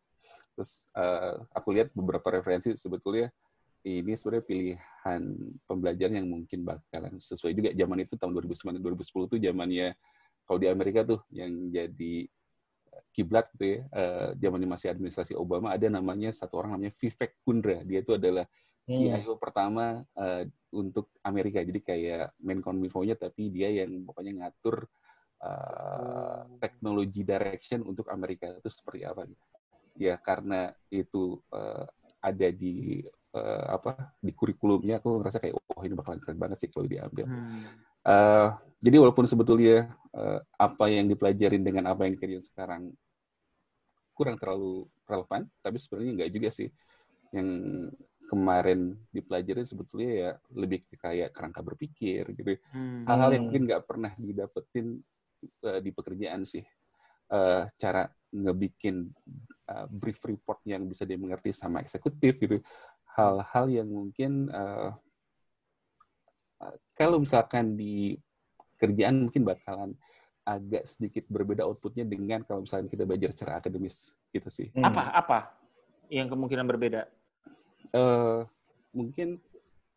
[0.54, 3.32] Terus uh, aku lihat beberapa referensi sebetulnya
[3.84, 5.22] ini sebenarnya pilihan
[5.68, 9.88] pembelajaran yang mungkin bakalan sesuai juga zaman itu tahun 2009 2010 tuh zamannya
[10.44, 12.28] kalau di Amerika tuh yang jadi
[13.14, 17.82] kiblat gitu ya, uh, zaman masih administrasi Obama ada namanya satu orang namanya Vivek Kundra.
[17.86, 18.44] Dia itu adalah
[18.84, 19.40] CIO hmm.
[19.40, 21.64] pertama uh, untuk Amerika.
[21.64, 24.84] Jadi kayak Menkominfo-nya tapi dia yang pokoknya ngatur
[25.40, 29.44] uh, teknologi direction untuk Amerika itu seperti apa gitu.
[29.94, 31.86] Ya karena itu uh,
[32.20, 33.04] ada di
[33.36, 37.24] uh, apa di kurikulumnya aku ngerasa kayak oh ini bakalan keren banget sih kalau diambil.
[37.24, 37.64] Hmm.
[38.04, 38.52] Uh,
[38.84, 42.92] jadi walaupun sebetulnya uh, apa yang dipelajarin dengan apa yang dikerjain sekarang
[44.14, 46.68] kurang terlalu relevan, tapi sebenarnya nggak juga sih.
[47.34, 47.48] Yang
[48.24, 48.80] kemarin
[49.12, 52.60] dipelajari sebetulnya ya lebih kayak kerangka berpikir gitu.
[52.70, 53.04] Hmm.
[53.08, 55.02] Hal-hal yang mungkin nggak pernah didapetin
[55.66, 56.62] uh, di pekerjaan sih.
[57.24, 58.04] Uh, cara
[58.36, 59.08] ngebikin
[59.72, 62.60] uh, brief report yang bisa dimengerti sama eksekutif gitu
[63.14, 64.90] hal-hal yang mungkin uh,
[66.94, 68.16] kalau misalkan di
[68.78, 69.90] kerjaan mungkin bakalan
[70.44, 74.68] agak sedikit berbeda outputnya dengan kalau misalnya kita belajar secara akademis gitu sih.
[74.76, 74.84] Hmm.
[74.92, 75.38] Apa apa
[76.12, 77.08] yang kemungkinan berbeda?
[77.96, 78.44] Uh,
[78.92, 79.40] mungkin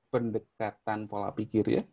[0.07, 1.83] pendekatan pola pikir ya,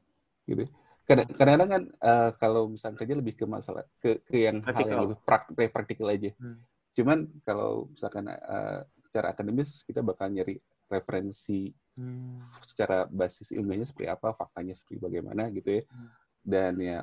[0.46, 0.70] gitu.
[1.04, 4.78] Kadang-kadang kan uh, kalau misalnya kerja lebih ke masalah ke, ke yang praktikal.
[4.78, 6.30] hal yang lebih praktik, praktikal aja.
[6.38, 6.62] Hmm.
[6.94, 12.50] Cuman kalau misalkan uh, secara akademis kita bakal nyari referensi hmm.
[12.62, 15.82] secara basis ilmiahnya seperti apa, faktanya seperti bagaimana gitu ya.
[15.88, 16.08] Hmm.
[16.44, 16.98] Dan ya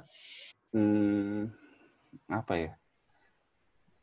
[0.75, 1.41] hmm,
[2.31, 2.71] apa ya?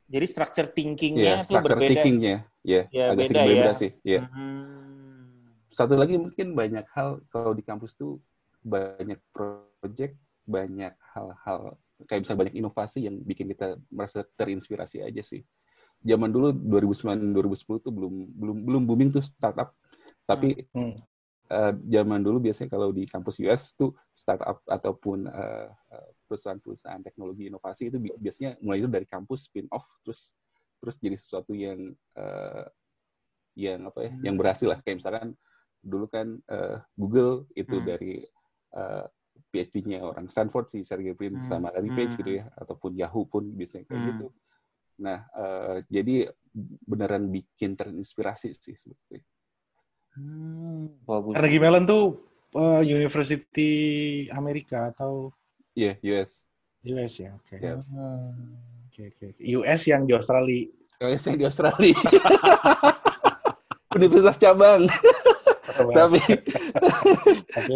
[0.09, 1.89] Jadi structure thinkingnya yeah, itu structure berbeda.
[2.01, 3.77] thinkingnya, ya, yeah, agak sedikit berbeda ya.
[3.77, 3.91] sih.
[4.01, 4.21] Ya.
[4.25, 5.53] Hmm.
[5.69, 8.17] Satu lagi mungkin banyak hal kalau di kampus tuh
[8.65, 10.17] banyak project,
[10.49, 15.43] banyak hal-hal kayak bisa banyak inovasi yang bikin kita merasa terinspirasi aja sih.
[15.99, 19.75] Zaman dulu 2009 2010 tuh belum belum belum booming tuh startup.
[20.29, 20.95] Tapi hmm.
[21.49, 25.73] uh, zaman dulu biasanya kalau di kampus US tuh startup ataupun uh,
[26.29, 30.37] perusahaan-perusahaan teknologi inovasi itu biasanya mulai itu dari kampus spin off terus
[30.79, 32.69] terus jadi sesuatu yang uh,
[33.59, 34.23] yang apa ya hmm.
[34.23, 35.35] yang berhasil lah kayak misalkan
[35.83, 37.87] dulu kan uh, Google itu hmm.
[37.89, 38.23] dari
[38.77, 39.09] uh,
[39.49, 41.47] PhD-nya orang Stanford si Sergey Brin hmm.
[41.49, 42.19] sama Larry Page hmm.
[42.23, 44.09] gitu ya ataupun Yahoo pun biasanya kayak hmm.
[44.15, 44.27] gitu
[44.99, 46.31] nah uh, jadi
[46.87, 49.23] beneran bikin terinspirasi sih sebetulnya
[50.19, 51.33] hmm, bagus.
[51.39, 52.05] Carnegie Mellon tuh
[52.59, 53.71] uh, University
[54.35, 55.31] Amerika atau
[55.79, 56.43] Iya, yeah, US.
[56.91, 57.55] US ya, oke.
[57.55, 57.59] Okay.
[57.63, 57.87] Yeah.
[58.91, 59.27] Oke, oke.
[59.63, 60.67] US yang di Australia.
[60.99, 61.95] US yang di Australia.
[63.99, 64.91] Universitas cabang.
[65.95, 66.19] tapi
[67.55, 67.73] tapi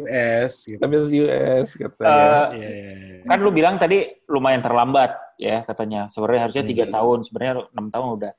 [0.00, 0.80] US gitu.
[0.80, 3.20] tapi US katanya uh, yeah.
[3.28, 6.94] kan lu bilang tadi lumayan terlambat ya katanya sebenarnya harusnya tiga hmm.
[6.94, 8.32] tahun sebenarnya enam tahun udah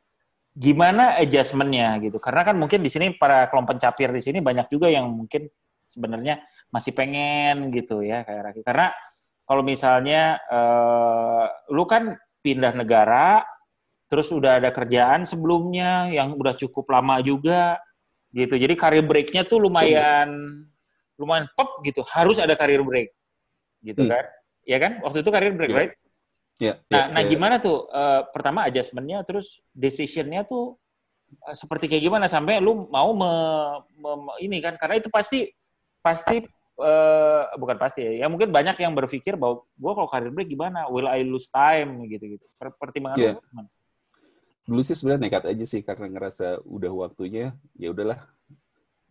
[0.54, 4.86] gimana adjustmentnya gitu karena kan mungkin di sini para kelompok capir di sini banyak juga
[4.86, 5.50] yang mungkin
[5.94, 6.42] sebenarnya
[6.74, 8.62] masih pengen gitu ya kayak Raki.
[8.66, 8.90] Karena
[9.46, 13.46] kalau misalnya uh, lu kan pindah negara,
[14.10, 17.78] terus udah ada kerjaan sebelumnya yang udah cukup lama juga
[18.34, 18.58] gitu.
[18.58, 20.34] Jadi karir breaknya tuh lumayan
[21.22, 22.02] lumayan pop gitu.
[22.10, 23.14] Harus ada karir break
[23.86, 24.10] gitu hmm.
[24.10, 24.26] kan?
[24.66, 24.98] Ya kan?
[25.06, 25.80] Waktu itu karir break, yeah.
[25.86, 25.94] right?
[26.62, 27.30] Yeah, nah, yeah, nah yeah.
[27.34, 27.90] gimana tuh?
[27.90, 30.78] Uh, pertama adjustmentnya, terus decisionnya tuh
[31.44, 33.32] uh, seperti kayak gimana sampai lu mau me,
[33.98, 34.78] me, me, ini kan?
[34.78, 35.50] Karena itu pasti
[36.04, 36.46] pasti
[36.78, 38.26] uh, bukan pasti ya.
[38.26, 40.86] Ya mungkin banyak yang berpikir bahwa gue kalau karir break gimana?
[40.90, 42.46] Will I lose time gitu-gitu.
[42.58, 43.36] Pertimbangan yeah.
[43.38, 43.70] gimana?
[44.64, 48.24] Dulu sih sebenarnya nekat aja sih karena ngerasa udah waktunya ya udahlah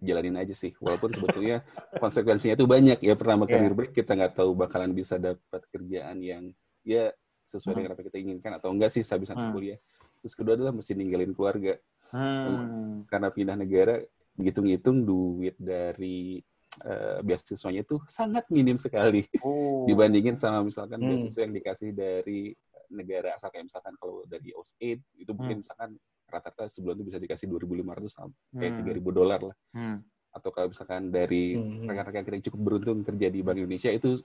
[0.00, 0.72] jalanin aja sih.
[0.78, 1.66] Walaupun sebetulnya
[2.02, 3.14] konsekuensinya itu banyak ya.
[3.18, 3.60] Pertama yeah.
[3.60, 7.14] karir break kita nggak tahu bakalan bisa dapat kerjaan yang ya
[7.52, 7.80] sesuai hmm.
[7.84, 9.52] dengan apa kita inginkan atau enggak sih sehabis hmm.
[9.52, 9.78] kuliah.
[10.24, 11.76] Terus kedua adalah mesti ninggalin keluarga.
[12.12, 13.04] Hmm.
[13.08, 14.00] Karena pindah negara,
[14.40, 16.40] ngitung-ngitung duit dari
[16.84, 19.84] uh, beasiswanya itu sangat minim sekali oh.
[19.84, 21.08] dibandingin sama misalkan hmm.
[21.12, 22.56] beasiswa yang dikasih dari
[22.92, 25.62] negara asal kayak misalkan kalau dari OSAID itu mungkin hmm.
[25.64, 25.90] misalkan
[26.28, 29.04] rata-rata sebulan itu bisa dikasih 2.500 sampai hmm.
[29.04, 29.56] 3.000 dolar lah.
[29.76, 30.00] Hmm.
[30.32, 31.84] Atau kalau misalkan dari hmm.
[31.88, 34.16] rekan-rekan kita yang cukup beruntung kerja di Bank Indonesia itu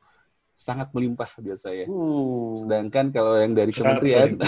[0.58, 1.86] sangat melimpah biasanya.
[1.86, 2.58] Uh.
[2.66, 4.42] Sedangkan kalau yang dari kementerian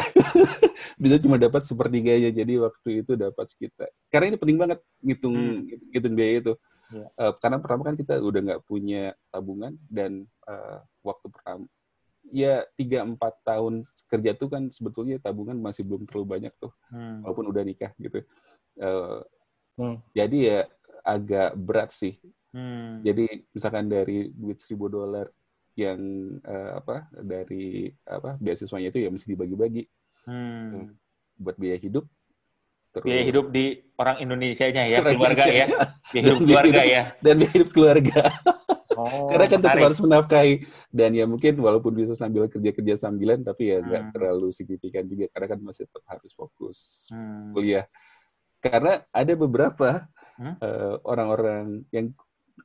[1.03, 2.33] bisa cuma dapat sepertiganya.
[2.33, 3.93] Jadi waktu itu dapat sekitar.
[4.09, 5.93] Karena ini penting banget ngitung hmm.
[5.93, 6.53] ngitung biaya itu.
[6.89, 7.05] Yeah.
[7.05, 7.07] Iya.
[7.21, 11.69] Uh, karena pertama kan kita udah nggak punya tabungan dan uh, waktu pertama
[12.33, 17.21] ya tiga empat tahun kerja tuh kan sebetulnya tabungan masih belum terlalu banyak tuh hmm.
[17.25, 18.25] walaupun udah nikah gitu.
[18.81, 19.21] Uh,
[19.77, 19.97] hmm.
[20.17, 20.59] Jadi ya
[21.05, 22.17] agak berat sih.
[22.49, 23.05] Hmm.
[23.05, 25.29] Jadi misalkan dari duit seribu dolar
[25.87, 26.01] yang
[26.43, 29.83] uh, apa dari apa beasiswanya itu ya mesti dibagi-bagi
[30.27, 30.95] hmm.
[31.39, 32.05] buat biaya hidup
[32.89, 33.05] Terus.
[33.05, 33.65] Biaya hidup di
[34.01, 35.61] orang Indonesia-nya ya, orang keluarga Indonesia.
[35.61, 35.67] ya.
[36.09, 37.03] Biaya hidup keluarga hidup, ya.
[37.21, 38.21] Dan biaya hidup keluarga.
[38.99, 40.53] Oh, Karena kan tetap harus menafkahi.
[40.89, 44.13] Dan ya mungkin walaupun bisa sambil kerja-kerja sambilan, tapi ya nggak hmm.
[44.17, 45.29] terlalu signifikan juga.
[45.31, 47.53] Karena kan masih tetap harus fokus hmm.
[47.53, 47.85] kuliah.
[48.59, 50.09] Karena ada beberapa
[50.41, 50.55] hmm?
[50.59, 52.11] uh, orang-orang yang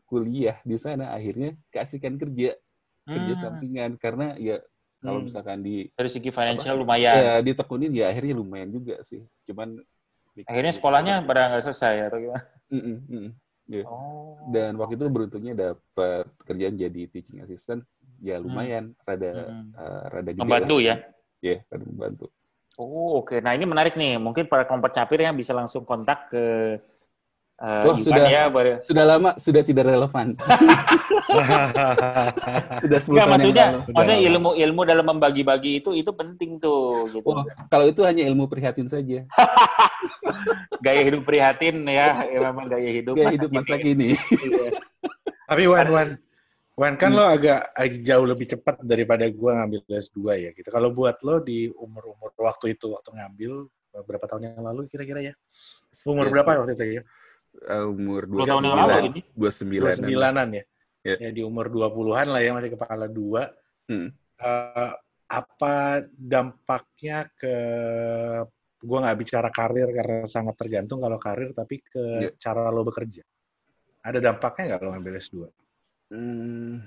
[0.09, 2.57] kuliah di sana akhirnya kasihkan kerja.
[3.05, 3.43] Kerja hmm.
[3.43, 3.90] sampingan.
[4.01, 4.61] Karena ya
[5.05, 5.27] kalau hmm.
[5.29, 9.77] misalkan di dari segi financial apa, lumayan ya ditekunin ya akhirnya lumayan juga sih cuman
[10.43, 12.43] Akhirnya sekolahnya pada nggak selesai atau gimana?
[12.67, 13.29] Mm -mm, mm.
[13.64, 13.87] Yeah.
[13.88, 14.37] Oh.
[14.51, 17.81] Dan waktu itu beruntungnya dapat kerjaan jadi teaching assistant,
[18.21, 19.07] ya lumayan, hmm.
[19.09, 19.67] rada hmm.
[19.73, 20.85] Uh, rada gede Membantu lah.
[20.85, 20.95] ya?
[21.40, 22.27] Iya, yeah, rada membantu.
[22.75, 23.38] Oh oke, okay.
[23.38, 24.19] nah ini menarik nih.
[24.19, 26.77] Mungkin para kelompok capir yang bisa langsung kontak ke
[27.55, 28.83] Uh, oh, sudah ya, baru...
[28.83, 30.35] sudah lama sudah tidak relevan.
[32.83, 37.23] sudah Nggak, maksudnya maksudnya ilmu ilmu dalam membagi-bagi itu itu penting tuh gitu.
[37.23, 39.23] Oh, kalau itu hanya ilmu prihatin saja.
[40.85, 44.19] gaya hidup prihatin ya, ya memang gaya hidup gaya hidup masa kini.
[44.19, 44.69] Iya.
[45.47, 46.09] Tapi Wan Wan
[46.75, 47.19] Wan kan hmm.
[47.23, 50.75] lo agak, agak jauh lebih cepat daripada gua ngambil S2 ya gitu.
[50.75, 53.71] Kalau buat lo di umur-umur waktu itu waktu ngambil
[54.03, 55.35] berapa tahun yang lalu kira-kira ya?
[56.03, 57.03] Umur berapa waktu itu ya?
[57.69, 59.95] Uh, umur dua sembilan dua sembilan.
[59.99, 60.49] sembilanan.
[60.51, 60.64] Ya?
[61.05, 61.19] Yeah.
[61.29, 63.49] ya di umur dua puluhan lah ya masih kepala dua.
[63.85, 64.09] Hmm.
[64.40, 64.93] uh,
[65.25, 67.57] apa dampaknya ke
[68.85, 72.33] gue nggak bicara karir karena sangat tergantung kalau karir tapi ke yeah.
[72.40, 73.25] cara lo bekerja.
[74.05, 75.37] Ada dampaknya nggak lo ngambil S2
[76.14, 76.85] hmm,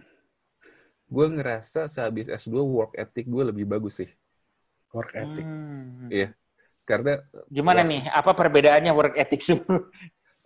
[1.08, 4.10] gue ngerasa sehabis S2 work ethic gue lebih bagus sih.
[4.96, 5.46] Work ethic.
[5.46, 6.08] Hmm.
[6.08, 6.32] iya.
[6.88, 7.20] Karena
[7.52, 8.02] gimana ya, nih?
[8.08, 9.44] Apa perbedaannya work ethic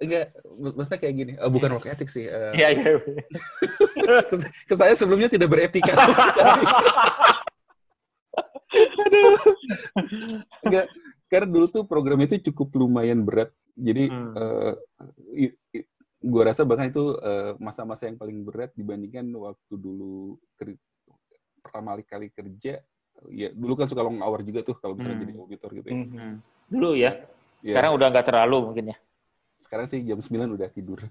[0.01, 1.37] Enggak, maksudnya kayak gini.
[1.37, 2.25] Oh, bukan work ethic sih.
[2.25, 2.53] Eh.
[2.57, 2.97] Iya, iya.
[4.69, 5.93] ke saya sebelumnya tidak beretika
[10.65, 10.89] Enggak,
[11.29, 13.53] karena dulu tuh program itu cukup lumayan berat.
[13.77, 14.33] Jadi hmm.
[14.33, 14.73] uh,
[16.21, 20.41] gue rasa bahkan itu uh, masa-masa yang paling berat dibandingkan waktu dulu
[21.61, 22.81] pertama kali kerja.
[23.29, 25.25] Ya dulu kan suka long hour juga tuh kalau misalnya hmm.
[25.29, 25.93] jadi auditor gitu ya.
[25.93, 26.41] Hmm.
[26.73, 27.21] Dulu ya.
[27.61, 27.77] ya.
[27.77, 28.97] Sekarang udah nggak terlalu mungkin ya.
[29.61, 30.99] Sekarang sih jam 9 udah tidur.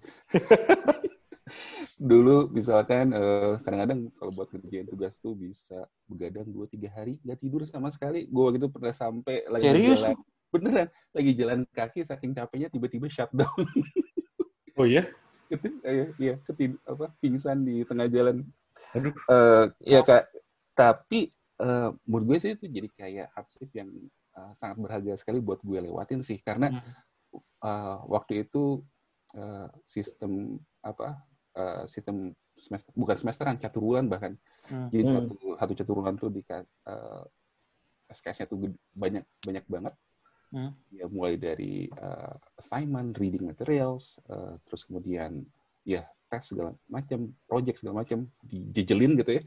[2.10, 7.62] Dulu misalkan eh, kadang-kadang kalau buat kerjaan tugas tuh bisa begadang 2-3 hari nggak tidur
[7.62, 8.26] sama sekali.
[8.26, 10.02] Gue waktu itu pernah sampai lagi Serius?
[10.02, 10.18] jalan.
[10.50, 13.62] Beneran, lagi jalan kaki saking capeknya tiba-tiba shutdown.
[14.78, 15.06] oh iya?
[15.82, 18.42] Iya, iya, ketid apa pingsan di tengah jalan.
[18.98, 19.14] Aduh.
[19.30, 20.26] Uh, ya kak,
[20.74, 21.30] tapi
[21.62, 23.90] uh, menurut gue sih itu jadi kayak hardship yang
[24.34, 27.09] uh, sangat berharga sekali buat gue lewatin sih karena hmm
[27.64, 28.80] uh, waktu itu
[29.36, 31.20] uh, sistem apa
[31.56, 34.36] uh, sistem semester bukan semesteran catur bulan bahkan
[34.68, 34.88] hmm.
[34.92, 35.14] jadi hmm.
[35.14, 37.24] satu satu catur bulan tuh di uh,
[38.10, 39.94] SKS-nya tuh banyak banyak banget
[40.52, 40.72] hmm.
[40.92, 45.46] ya mulai dari uh, assignment reading materials uh, terus kemudian
[45.86, 49.42] ya tes segala macam project segala macam dijejelin gitu ya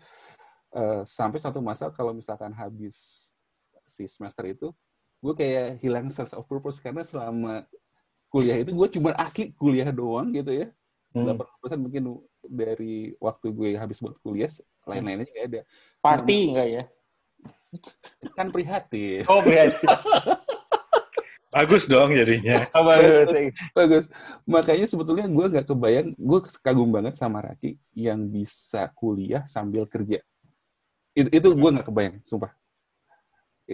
[0.76, 3.30] uh, sampai satu masa kalau misalkan habis
[3.88, 4.72] si semester itu
[5.24, 7.64] gue kayak hilang sense of purpose karena selama
[8.34, 10.68] kuliah itu gue cuma asli kuliah doang gitu ya.
[11.14, 11.38] Hmm.
[11.38, 14.50] 80% mungkin dari waktu gue habis buat kuliah,
[14.90, 15.62] lain-lainnya nggak ada.
[16.02, 16.84] Party nggak ya?
[18.34, 19.22] Kan prihatin.
[19.30, 19.86] Oh, prihatin.
[21.54, 22.66] bagus dong jadinya.
[22.74, 23.54] Oh, bagus.
[23.78, 24.06] bagus.
[24.50, 30.26] Makanya sebetulnya gue nggak kebayang, gue kagum banget sama Raki yang bisa kuliah sambil kerja.
[31.14, 32.50] Itu, itu gue nggak kebayang, sumpah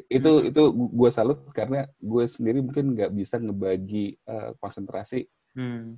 [0.07, 0.49] itu hmm.
[0.53, 5.25] itu gue salut karena gue sendiri mungkin nggak bisa ngebagi uh, konsentrasi
[5.57, 5.97] hmm.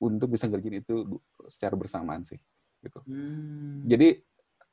[0.00, 2.40] untuk bisa ngerjain itu secara bersamaan sih
[2.80, 3.84] gitu hmm.
[3.84, 4.08] jadi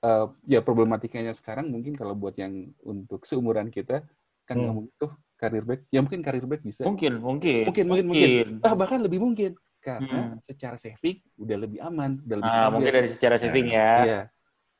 [0.05, 4.05] uh, ya problematikanya sekarang mungkin kalau buat yang untuk seumuran kita
[4.45, 4.73] kan hmm.
[4.73, 8.77] mungkin tuh karir back ya mungkin karir back bisa mungkin mungkin mungkin mungkin mungkin, ah
[8.77, 10.45] bahkan lebih mungkin karena hmm.
[10.45, 14.21] secara saving udah lebih aman udah lebih ah, mungkin dari secara saving ya, ya.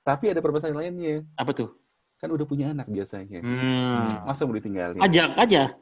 [0.05, 1.80] tapi ada permasalahan lainnya apa tuh
[2.21, 3.41] kan udah punya anak biasanya.
[3.41, 4.29] Hmm.
[4.29, 5.01] Masa mau ditinggalin?
[5.01, 5.73] Ajak aja.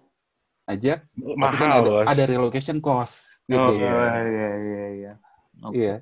[0.63, 1.03] Ajak.
[1.19, 3.43] Mahal, kan ada, ada relocation cost.
[3.43, 3.59] Gitu.
[3.59, 3.91] Oh iya
[4.23, 4.85] iya iya.
[4.87, 5.13] Iya.
[5.59, 5.75] Okay.
[5.75, 5.95] iya.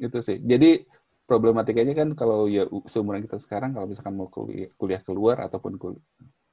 [0.00, 0.40] Itu sih.
[0.40, 0.88] Jadi
[1.28, 6.04] problematikanya kan kalau ya seumuran kita sekarang kalau misalkan mau kuliah, kuliah keluar ataupun kuliah,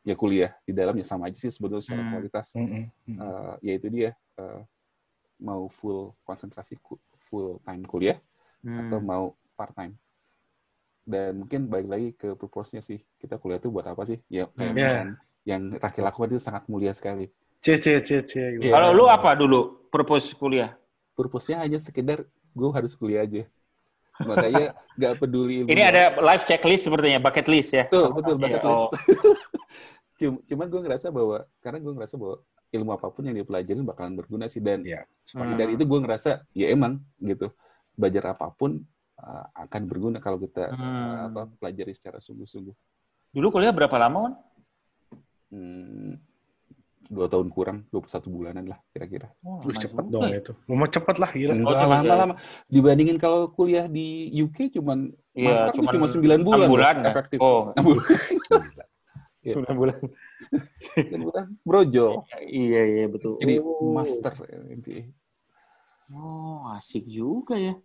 [0.04, 2.12] ya kuliah di dalam ya sama aja sih sebetulnya secara hmm.
[2.12, 2.48] kualitas.
[2.52, 2.68] Hmm.
[3.08, 3.16] Hmm.
[3.16, 4.60] Uh, ya itu dia uh,
[5.40, 6.76] mau full konsentrasi
[7.32, 8.20] full time kuliah
[8.68, 8.92] hmm.
[8.92, 9.26] atau mau
[9.56, 9.96] part time
[11.06, 14.74] dan mungkin balik lagi ke purpose-nya sih kita kuliah itu buat apa sih ya kayak
[14.74, 15.14] yeah.
[15.46, 17.30] yang Raki lakukan itu sangat mulia sekali
[17.62, 18.74] c c c c ya.
[18.74, 20.74] kalau lu apa dulu purpose kuliah
[21.14, 23.46] purpose-nya hanya sekedar gue harus kuliah aja
[24.26, 28.74] makanya nggak peduli ini ada life checklist sepertinya bucket list ya betul betul bucket yeah.
[28.74, 28.92] list
[30.26, 30.42] oh.
[30.50, 32.36] cuman gue ngerasa bahwa karena gue ngerasa bahwa
[32.74, 35.06] ilmu apa pun yang dipelajarin bakalan berguna sih dan ya
[35.38, 35.54] hmm.
[35.54, 37.54] dan itu gue ngerasa ya emang gitu
[37.96, 38.84] belajar apa pun
[39.22, 40.82] uh, akan berguna kalau kita hmm.
[40.82, 42.76] uh, apa, pelajari secara sungguh-sungguh.
[43.36, 44.34] Dulu kuliah berapa lama, kan?
[45.52, 46.20] Hmm,
[47.06, 49.30] dua tahun kurang, 21 bulanan lah kira-kira.
[49.46, 50.54] Oh, cepet dong itu.
[50.66, 51.54] Mau cepet lah, gila.
[51.54, 52.36] Enggak oh, lama-lama.
[52.66, 56.68] Dibandingin kalau kuliah di UK cuman ya, master cuman cuma 9 bulan.
[56.68, 57.06] 6 bulan ya?
[57.12, 57.38] efektif.
[57.40, 58.08] Oh, 6 bulan.
[59.46, 59.98] 9 bulan.
[60.98, 61.46] 9 bulan.
[61.62, 62.08] Brojo.
[62.42, 63.38] Iya, iya, betul.
[63.38, 63.94] Jadi oh.
[63.94, 64.34] master
[64.74, 65.14] MBA.
[66.14, 67.78] Oh, asik juga ya.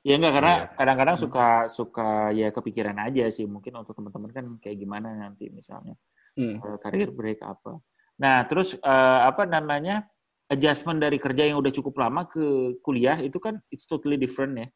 [0.00, 0.66] Ya enggak karena iya.
[0.80, 1.24] kadang-kadang yeah.
[1.28, 5.92] suka suka ya kepikiran aja sih mungkin untuk teman-teman kan kayak gimana nanti misalnya
[6.40, 6.56] hmm.
[6.56, 7.84] uh, karir break apa.
[8.16, 10.08] Nah terus uh, apa namanya
[10.48, 14.68] adjustment dari kerja yang udah cukup lama ke kuliah itu kan it's totally different ya.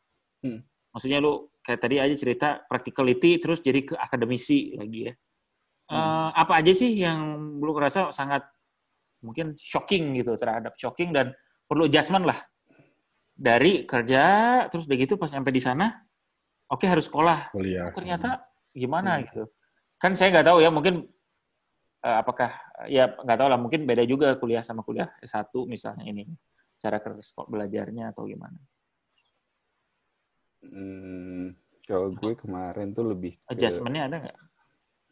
[0.45, 0.61] Hmm.
[0.93, 5.13] Maksudnya lu kayak tadi aja cerita practicality terus jadi ke akademisi lagi ya.
[5.89, 5.97] Hmm.
[5.97, 8.45] Uh, apa aja sih yang lu ngerasa sangat
[9.25, 11.33] mungkin shocking gitu terhadap shocking dan
[11.65, 12.45] perlu adjustment lah
[13.35, 14.23] dari kerja
[14.71, 15.91] terus begitu pas sampai di sana
[16.71, 19.23] oke okay, harus sekolah kuliah ternyata gimana hmm.
[19.29, 19.45] gitu
[19.99, 21.07] kan saya nggak tahu ya mungkin
[22.05, 22.55] uh, apakah
[22.87, 26.29] ya nggak tahu lah mungkin beda juga kuliah sama kuliah S1 misalnya ini
[26.85, 28.61] cara kerja belajarnya atau gimana?
[30.65, 31.57] Hmm,
[31.89, 34.39] kalau gue kemarin tuh lebih ke, adjustmentnya ada nggak?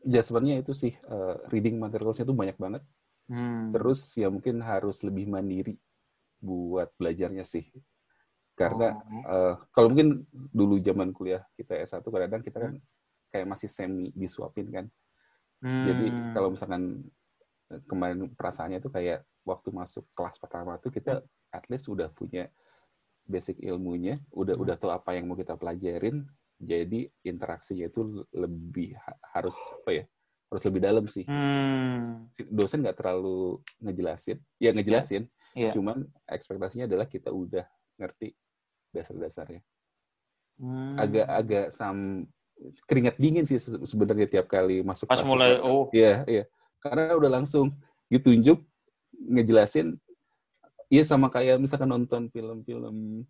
[0.05, 2.85] Adjustmentnya itu sih uh, reading materialsnya tuh banyak banget.
[3.33, 3.73] Hmm.
[3.73, 5.81] Terus ya mungkin harus lebih mandiri
[6.45, 7.64] buat belajarnya sih.
[8.53, 9.24] Karena oh.
[9.24, 12.72] uh, kalau mungkin dulu zaman kuliah kita S1 kadang-kadang kita kan
[13.32, 14.86] kayak masih semi disuapin kan.
[15.64, 15.86] Hmm.
[15.88, 16.82] Jadi kalau misalkan
[17.72, 21.57] eh, kemarin perasaannya itu kayak waktu masuk kelas pertama tuh kita hmm.
[21.57, 22.53] at least udah punya
[23.24, 24.62] basic ilmunya, udah hmm.
[24.66, 26.26] udah tahu apa yang mau kita pelajarin,
[26.61, 28.98] jadi interaksinya itu lebih
[29.32, 30.05] harus apa ya?
[30.53, 31.24] Harus lebih dalam sih.
[31.24, 32.28] Hmm.
[32.53, 35.24] Dosen nggak terlalu ngejelasin, ya ngejelasin,
[35.57, 35.70] yeah.
[35.70, 35.72] Yeah.
[35.72, 37.64] cuman ekspektasinya adalah kita udah
[38.03, 38.34] ngerti
[38.90, 39.62] dasar-dasarnya.
[40.59, 40.98] Hmm.
[40.98, 42.26] Agak-agak sam
[42.86, 46.44] keringat dingin sih sebenarnya tiap kali masuk pas mulai oh iya iya
[46.78, 47.74] karena udah langsung
[48.07, 48.61] ditunjuk
[49.18, 49.98] ngejelasin
[50.92, 53.26] iya sama kayak misalkan nonton film-film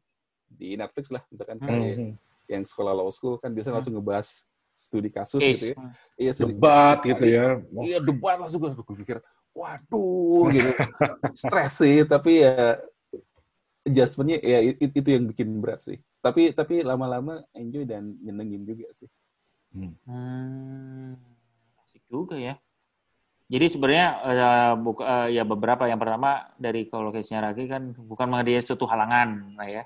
[0.52, 1.66] di Netflix lah misalkan hmm.
[1.66, 2.12] kayak hmm.
[2.50, 3.76] yang sekolah law school kan biasa hmm.
[3.78, 4.28] langsung ngebahas
[4.72, 5.48] studi kasus Is.
[5.56, 5.76] gitu ya
[6.16, 7.46] iya debat gitu ya
[7.84, 8.72] iya debat langsung gue
[9.04, 9.20] pikir
[9.52, 10.72] waduh gitu
[11.40, 12.80] stres sih tapi ya
[13.82, 19.10] adjustmentnya ya itu yang bikin berat sih tapi tapi lama-lama enjoy dan nyenengin juga sih
[19.72, 19.96] Hmm.
[20.04, 21.16] hmm.
[21.84, 22.54] Asik juga ya.
[23.52, 28.32] Jadi sebenarnya uh, buka, uh, ya beberapa yang pertama dari kalau case-nya Raki kan bukan
[28.32, 29.84] menjadi suatu halangan lah ya.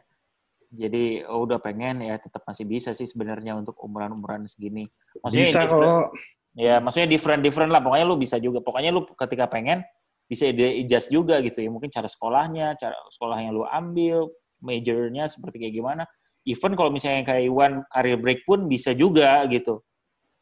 [0.70, 4.86] Jadi oh, udah pengen ya tetap masih bisa sih sebenarnya untuk umuran-umuran segini.
[5.18, 6.10] Maksudnya bisa kalau
[6.54, 8.62] ya maksudnya different different lah pokoknya lu bisa juga.
[8.62, 9.82] Pokoknya lu ketika pengen
[10.26, 11.70] bisa adjust juga gitu ya.
[11.70, 16.04] Mungkin cara sekolahnya, cara sekolah yang lu ambil, majornya seperti kayak gimana
[16.46, 19.82] even kalau misalnya kayak Iwan karir break pun bisa juga gitu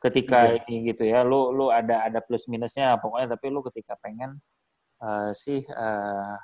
[0.05, 0.65] ketika yeah.
[0.69, 4.37] ini gitu ya lu lu ada ada plus minusnya pokoknya tapi lu ketika pengen
[5.01, 6.37] uh, sih uh,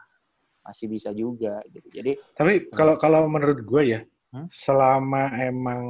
[0.64, 3.02] masih bisa juga gitu jadi tapi kalau hmm.
[3.04, 4.00] kalau menurut gue ya
[4.32, 4.48] hmm?
[4.48, 5.82] selama emang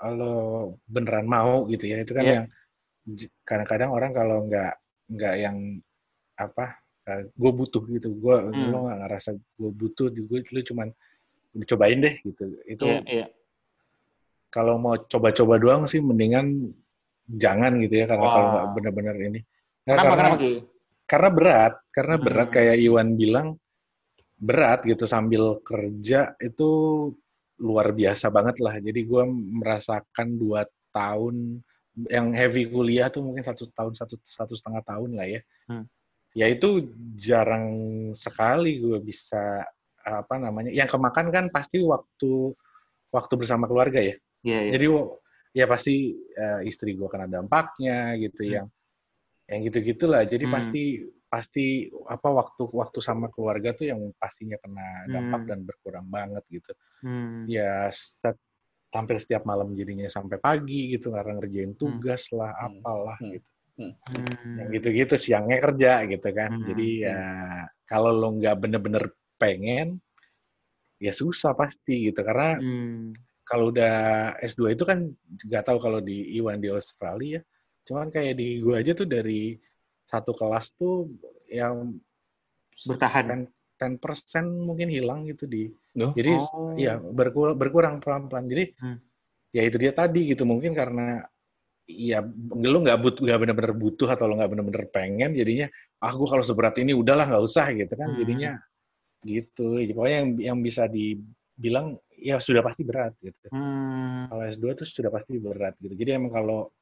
[0.00, 2.32] lo beneran mau gitu ya itu kan yeah.
[2.32, 2.46] yang
[3.44, 4.72] kadang-kadang orang kalau nggak
[5.12, 5.56] nggak yang
[6.40, 8.72] apa uh, gue butuh gitu gue hmm.
[8.72, 10.88] lo nggak ngerasa gue butuh gue lu cuman
[11.50, 12.44] dicobain deh gitu.
[12.64, 13.28] Itu yeah, yeah.
[14.48, 16.70] kalau mau coba-coba doang sih mendingan
[17.30, 18.34] jangan gitu ya karena wow.
[18.34, 19.40] kalau nggak benar-benar ini.
[19.86, 20.62] Nah, kenapa, karena kenapa,
[21.06, 22.24] karena berat, karena hmm.
[22.24, 23.48] berat kayak Iwan bilang
[24.40, 26.68] berat gitu sambil kerja itu
[27.60, 28.80] luar biasa banget lah.
[28.80, 29.22] Jadi gue
[29.60, 30.64] merasakan dua
[30.94, 31.60] tahun
[32.08, 35.40] yang heavy kuliah tuh mungkin satu tahun satu satu setengah tahun lah ya.
[35.68, 35.84] Hmm.
[36.36, 37.66] Ya itu jarang
[38.14, 39.66] sekali gue bisa
[40.00, 42.54] apa namanya yang kemakan kan pasti waktu
[43.10, 44.16] waktu bersama keluarga ya.
[44.40, 44.72] Yeah, yeah.
[44.74, 44.86] Jadi
[45.50, 48.52] ya pasti uh, istri gue kena dampaknya gitu hmm.
[48.54, 48.66] yang
[49.50, 50.22] yang gitu gitulah.
[50.22, 50.54] Jadi hmm.
[50.54, 50.84] pasti
[51.30, 55.48] pasti apa waktu waktu sama keluarga tuh yang pastinya kena dampak hmm.
[55.50, 56.72] dan berkurang banget gitu.
[57.06, 57.46] Hmm.
[57.46, 58.38] Ya set,
[58.90, 61.78] hampir setiap malam jadinya sampai pagi gitu karena ngerjain hmm.
[61.78, 62.34] tugas hmm.
[62.38, 63.38] lah apalah hmm.
[63.38, 63.50] gitu.
[63.80, 64.56] Hmm.
[64.60, 66.50] Yang gitu-gitu siangnya kerja gitu kan.
[66.60, 66.66] Hmm.
[66.68, 67.20] Jadi ya
[67.88, 69.04] kalau lo nggak bener-bener
[69.40, 70.04] pengen
[71.00, 73.16] ya susah pasti gitu karena hmm.
[73.48, 75.08] kalau udah S2 itu kan
[75.48, 77.40] nggak tahu kalau di Iwan di Australia
[77.88, 79.56] cuman kayak di gue aja tuh dari
[80.04, 81.08] satu kelas tuh
[81.48, 81.96] yang
[82.84, 83.48] bertahan
[83.80, 86.12] 10%, persen mungkin hilang gitu di oh.
[86.12, 86.76] jadi oh.
[86.76, 88.98] ya berkurang berkurang pelan-pelan jadi hmm.
[89.56, 91.24] ya itu dia tadi gitu mungkin karena
[91.98, 92.22] ya
[92.54, 95.66] lu nggak butuh nggak benar-benar butuh atau lo nggak benar-benar pengen jadinya
[96.00, 98.18] ah gue kalau seberat ini udahlah nggak usah gitu kan hmm.
[98.18, 98.52] jadinya
[99.24, 104.32] gitu pokoknya yang yang bisa dibilang ya sudah pasti berat gitu hmm.
[104.32, 106.72] kalau S2 itu sudah pasti berat gitu jadi emang kalau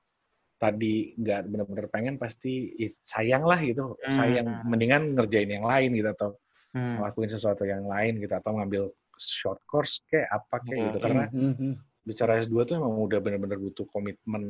[0.59, 2.75] tadi nggak benar-benar pengen pasti
[3.07, 4.15] sayang lah gitu hmm.
[4.15, 6.31] sayang mendingan ngerjain yang lain gitu atau
[6.75, 6.99] hmm.
[6.99, 10.87] ngelakuin sesuatu yang lain gitu atau ngambil short course kayak apa kayak hmm.
[10.91, 11.55] gitu karena hmm.
[11.55, 11.75] hmm.
[12.07, 14.45] bicara S2 tuh emang udah benar-benar butuh komitmen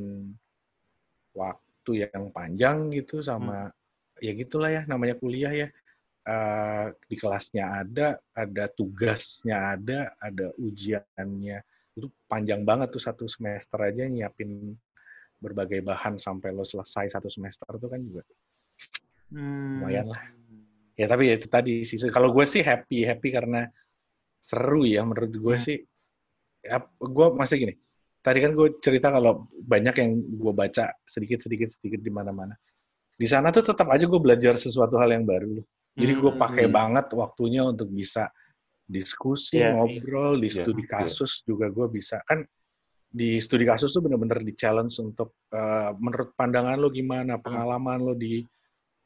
[1.38, 4.26] waktu yang panjang gitu sama hmm.
[4.26, 5.68] ya gitulah ya namanya kuliah ya
[6.28, 11.58] uh, di kelasnya ada, ada tugasnya ada, ada ujiannya.
[11.96, 14.76] Itu panjang banget tuh satu semester aja nyiapin
[15.38, 18.22] berbagai bahan sampai lo selesai satu semester itu kan juga
[19.30, 19.86] hmm.
[19.86, 20.22] lumayan lah.
[20.98, 23.70] ya tapi ya itu tadi sih kalau gue sih happy happy karena
[24.42, 25.62] seru ya menurut gue hmm.
[25.62, 25.78] sih
[26.66, 27.74] ya, gue masih gini
[28.20, 32.54] tadi kan gue cerita kalau banyak yang gue baca sedikit sedikit sedikit di mana-mana
[33.18, 35.58] di sana tuh tetap aja gue belajar sesuatu hal yang baru
[35.98, 36.74] jadi gue hmm, pakai hmm.
[36.74, 38.30] banget waktunya untuk bisa
[38.88, 40.90] diskusi yeah, ngobrol di yeah, studi iya.
[41.02, 41.44] kasus yeah.
[41.52, 42.46] juga gue bisa kan
[43.08, 48.12] di studi kasus tuh bener-bener di challenge untuk uh, menurut pandangan lo gimana pengalaman lo
[48.12, 48.44] di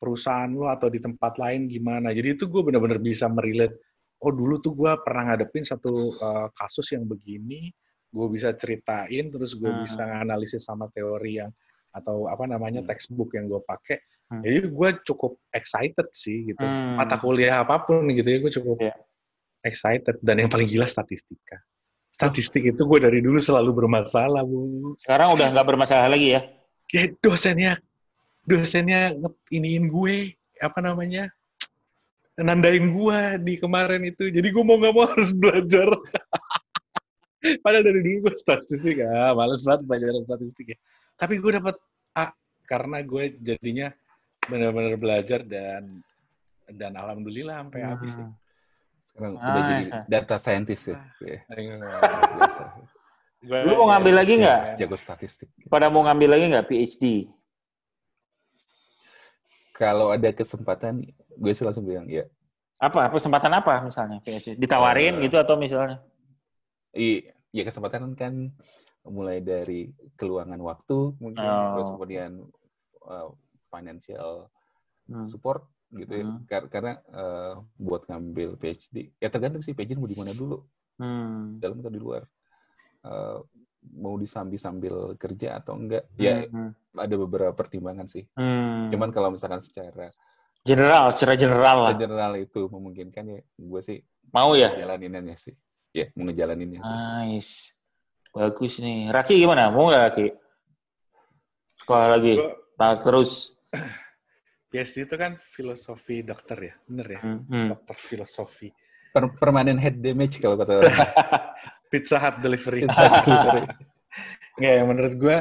[0.03, 2.11] perusahaan lo atau di tempat lain gimana.
[2.11, 3.79] Jadi itu gue bener-bener bisa merelate.
[4.19, 7.71] Oh dulu tuh gue pernah ngadepin satu uh, kasus yang begini,
[8.13, 9.83] gue bisa ceritain, terus gue hmm.
[9.89, 11.51] bisa analisis sama teori yang
[11.93, 12.89] atau apa namanya hmm.
[12.89, 14.01] textbook yang gue pakai.
[14.29, 14.45] Hmm.
[14.45, 16.61] Jadi gue cukup excited sih gitu.
[16.61, 17.01] Hmm.
[17.01, 18.97] Mata kuliah apa pun gitu ya gue cukup yeah.
[19.65, 20.21] excited.
[20.21, 21.61] Dan yang paling gila statistika.
[22.13, 24.93] Statistik itu gue dari dulu selalu bermasalah bu.
[25.01, 26.41] Sekarang udah nggak bermasalah lagi ya?
[26.93, 27.81] Ya dosennya
[28.45, 29.17] dosennya
[29.49, 31.31] iniin gue apa namanya
[32.37, 35.89] nandain gue di kemarin itu jadi gue mau nggak mau harus belajar
[37.63, 40.79] padahal dari dulu gue statistik ah males banget belajar statistik ya
[41.19, 41.77] tapi gue dapat
[42.15, 42.33] A
[42.67, 43.89] karena gue jadinya
[44.47, 46.03] benar-benar belajar dan
[46.71, 47.91] dan alhamdulillah sampai hmm.
[47.93, 48.27] habis ya.
[49.13, 50.97] Sekarang ah, udah jadi data scientist ya.
[53.45, 54.81] Lu mau ngambil lagi nggak?
[54.81, 55.53] Jago statistik.
[55.69, 57.29] Pada mau ngambil lagi nggak PhD?
[59.83, 61.03] kalau ada kesempatan,
[61.35, 62.23] gue sih langsung bilang ya.
[62.79, 63.11] Apa?
[63.11, 64.23] Kesempatan apa misalnya?
[64.55, 65.99] Ditawarin uh, gitu atau misalnya?
[66.93, 68.53] Iya, kesempatan kan
[69.03, 71.75] mulai dari keluangan waktu mungkin, oh.
[71.77, 72.31] terus kemudian
[73.09, 73.33] uh,
[73.73, 74.53] financial
[75.11, 75.27] hmm.
[75.27, 76.25] support gitu ya.
[76.25, 76.69] Hmm.
[76.69, 80.63] Karena uh, buat ngambil PhD, ya tergantung sih PhD mau di mana dulu,
[81.01, 81.59] hmm.
[81.59, 82.23] dalam atau di luar.
[83.03, 83.43] Uh,
[83.99, 86.95] mau disambi sambil kerja atau enggak ya hmm.
[86.95, 88.95] ada beberapa pertimbangan sih hmm.
[88.95, 90.15] cuman kalau misalkan secara
[90.63, 93.99] general secara general lah general itu memungkinkan ya gue sih
[94.31, 95.55] mau ya jalaninnya sih
[95.93, 96.93] ya mau ngejalaninnya sih.
[96.93, 97.55] nice
[98.33, 100.27] bagus nih Raki gimana mau nggak Raki
[101.85, 102.35] sekolah lagi
[102.77, 103.53] tak terus
[104.73, 107.41] PhD itu kan filosofi dokter ya bener ya hmm.
[107.45, 107.69] hmm.
[107.77, 108.73] dokter filosofi
[109.13, 110.97] per permanen head damage kalau kata orang
[111.93, 112.89] Pizza Hut delivery.
[112.89, 113.63] Pizza Hut delivery.
[114.57, 115.37] Nggak, ya menurut gue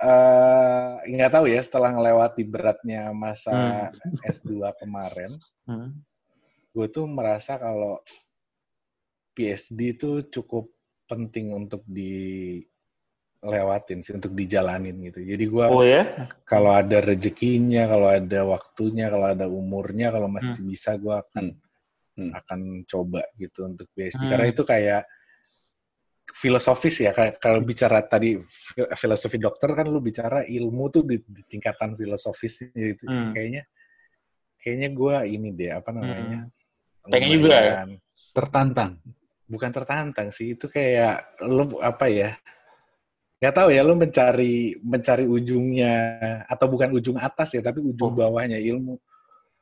[0.00, 3.52] uh, nggak tahu ya setelah ngelewati beratnya masa
[3.92, 4.20] hmm.
[4.24, 5.32] S2 kemarin,
[5.68, 5.92] hmm.
[6.72, 8.00] gue tuh merasa kalau
[9.34, 10.70] PSD itu cukup
[11.04, 12.72] penting untuk dilewatin
[14.00, 15.20] sih, untuk dijalanin gitu.
[15.20, 16.30] Jadi gue oh, ya?
[16.46, 20.70] kalau ada rezekinya, kalau ada waktunya, kalau ada umurnya, kalau masih hmm.
[20.70, 21.64] bisa gue akan hmm
[22.18, 22.32] hmm.
[22.32, 24.30] akan coba gitu untuk PhD hmm.
[24.30, 25.02] karena itu kayak
[26.34, 28.40] filosofis ya kalau bicara tadi
[28.96, 33.36] filosofi dokter kan lu bicara ilmu tuh di, di tingkatan filosofis gitu hmm.
[33.36, 33.62] kayaknya
[34.58, 37.12] kayaknya gue ini deh apa namanya hmm.
[37.12, 37.74] pengen juga ya?
[38.32, 38.98] tertantang
[39.54, 42.30] bukan tertantang sih itu kayak lu apa ya
[43.38, 46.18] nggak tahu ya lu mencari mencari ujungnya
[46.50, 48.16] atau bukan ujung atas ya tapi ujung oh.
[48.18, 48.98] bawahnya ilmu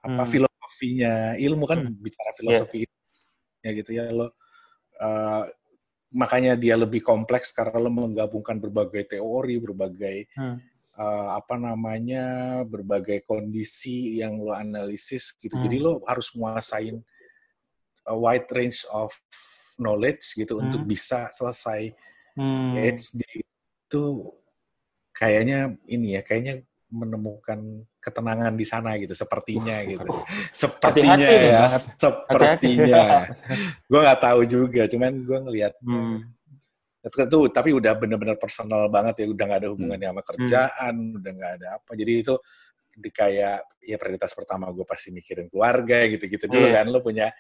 [0.03, 2.01] apa hmm filosofinya ilmu kan hmm.
[2.01, 2.36] bicara iya.
[2.40, 2.90] filosofi yeah.
[3.62, 4.26] ya gitu ya lo
[4.99, 5.45] uh,
[6.12, 10.57] makanya dia lebih kompleks karena lo menggabungkan berbagai teori berbagai hmm.
[10.97, 12.24] uh, apa namanya
[12.66, 15.64] berbagai kondisi yang lo analisis gitu hmm.
[15.68, 16.99] jadi lo harus menguasain
[18.09, 19.14] a wide range of
[19.79, 20.62] knowledge gitu hmm.
[20.68, 21.93] untuk bisa selesai
[22.37, 22.73] hmm.
[22.77, 23.23] PhD
[23.89, 24.05] itu
[25.12, 30.11] kayaknya ini ya kayaknya menemukan ketenangan di sana gitu sepertinya uh, gitu
[30.64, 31.64] sepertinya hati -hati ya
[31.97, 33.05] sepertinya
[33.89, 36.16] gue nggak tahu juga cuman gue ngelihat hmm.
[37.09, 39.75] itu tapi udah bener-bener personal banget ya udah nggak ada hmm.
[39.77, 41.18] hubungannya sama kerjaan hmm.
[41.18, 42.35] udah nggak ada apa jadi itu
[42.93, 46.85] di kayak ya prioritas pertama gue pasti mikirin keluarga gitu-gitu dulu yeah.
[46.85, 47.33] kan lo punya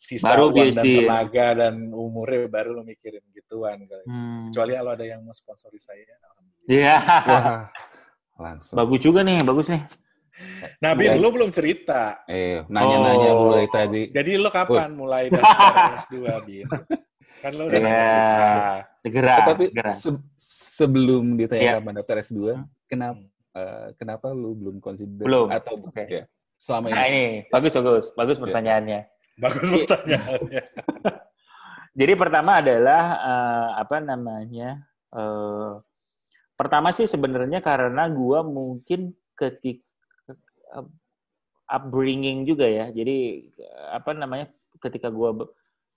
[0.00, 4.48] sisa baru uang dan tenaga dan umurnya baru lo mikirin gituan hmm.
[4.48, 6.16] kecuali kalau ada yang mau sponsori saya
[6.70, 6.96] Iya.
[7.02, 7.72] Yeah.
[8.40, 8.76] Langsung.
[8.78, 9.82] Bagus juga nih, bagus nih.
[10.80, 12.24] Nah, Bin, lu belum cerita.
[12.24, 13.52] Eh, nanya-nanya oh.
[13.52, 14.08] mulai tadi.
[14.08, 15.04] Jadi lu kapan oh.
[15.04, 16.16] mulai daftar S2,
[16.48, 16.66] Bin?
[17.44, 18.84] Kan lu udah yeah.
[19.04, 19.92] Segera, Tapi segera.
[19.92, 20.10] Se
[20.80, 21.92] sebelum ditanya yeah.
[21.92, 22.56] daftar S2,
[22.88, 23.20] kenapa
[23.56, 25.52] uh, kenapa lu belum consider belum.
[25.52, 26.06] atau okay.
[26.08, 26.24] ya,
[26.56, 26.96] selama ini?
[26.96, 28.42] Nah, ini bagus bagus, bagus iya.
[28.44, 29.00] pertanyaannya.
[29.42, 30.62] Bagus pertanyaannya.
[32.00, 34.78] Jadi pertama adalah uh, apa namanya?
[35.10, 35.82] Uh,
[36.60, 39.80] Pertama sih sebenarnya karena gue mungkin ketika
[41.64, 42.92] upbringing juga ya.
[42.92, 43.48] Jadi
[43.96, 45.48] apa namanya ketika gue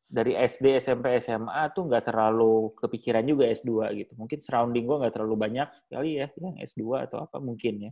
[0.07, 4.15] dari SD, SMP, SMA tuh nggak terlalu kepikiran juga S2 gitu.
[4.15, 7.91] Mungkin surrounding gue nggak terlalu banyak kali ya yang S2 atau apa mungkin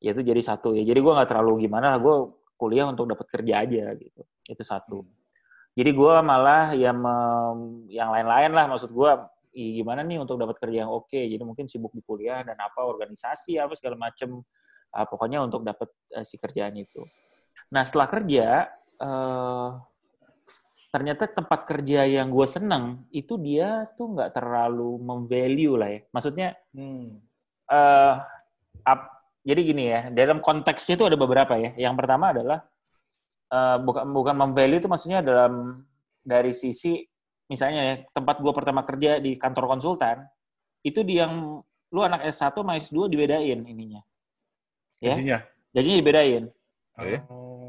[0.00, 0.88] Ya itu jadi satu ya.
[0.88, 2.16] Jadi gue nggak terlalu gimana, gue
[2.58, 4.22] kuliah untuk dapat kerja aja gitu.
[4.50, 5.06] Itu satu.
[5.06, 5.14] Hmm.
[5.78, 6.90] Jadi gue malah ya
[7.86, 9.10] yang lain-lain lah maksud gue
[9.54, 11.14] gimana nih untuk dapat kerja yang oke.
[11.14, 14.42] Jadi mungkin sibuk di kuliah dan apa organisasi apa segala macem.
[14.88, 17.04] Uh, pokoknya untuk dapat uh, si kerjaan itu.
[17.68, 19.76] Nah setelah kerja uh,
[20.88, 26.00] ternyata tempat kerja yang gue seneng itu dia tuh nggak terlalu memvalue lah ya.
[26.08, 27.20] Maksudnya hmm.
[27.68, 28.14] uh,
[28.88, 29.17] up,
[29.48, 31.72] jadi gini ya dalam konteksnya itu ada beberapa ya.
[31.88, 32.68] Yang pertama adalah
[33.48, 35.80] uh, bukan bukan memvalue itu maksudnya dalam
[36.20, 37.00] dari sisi
[37.48, 40.28] misalnya ya tempat gue pertama kerja di kantor konsultan
[40.84, 44.04] itu di yang lu anak S1 sama S2 dibedain ininya.
[45.00, 45.16] Ya?
[45.16, 45.38] Gajinya?
[45.72, 46.44] Gajinya dibedain.
[47.00, 47.18] Oh, ya?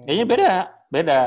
[0.03, 0.51] Gajinya beda,
[0.91, 1.19] beda.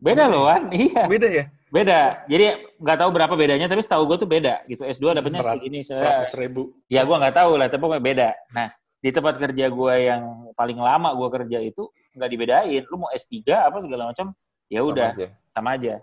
[0.00, 0.68] Beda loh, kan?
[0.76, 1.02] Iya.
[1.08, 1.44] Beda ya?
[1.72, 2.00] Beda.
[2.28, 2.44] Jadi
[2.76, 4.60] nggak tahu berapa bedanya, tapi setahu gue tuh beda.
[4.68, 4.84] Gitu.
[4.84, 5.80] S2 dapetnya segini.
[5.80, 6.76] Seratus ribu.
[6.92, 8.36] Ya gue nggak tahu lah, tapi beda.
[8.52, 8.68] Nah,
[9.00, 12.82] di tempat kerja gue yang paling lama gue kerja itu nggak dibedain.
[12.92, 14.36] Lu mau S3 apa segala macam,
[14.68, 15.94] ya udah sama, sama aja.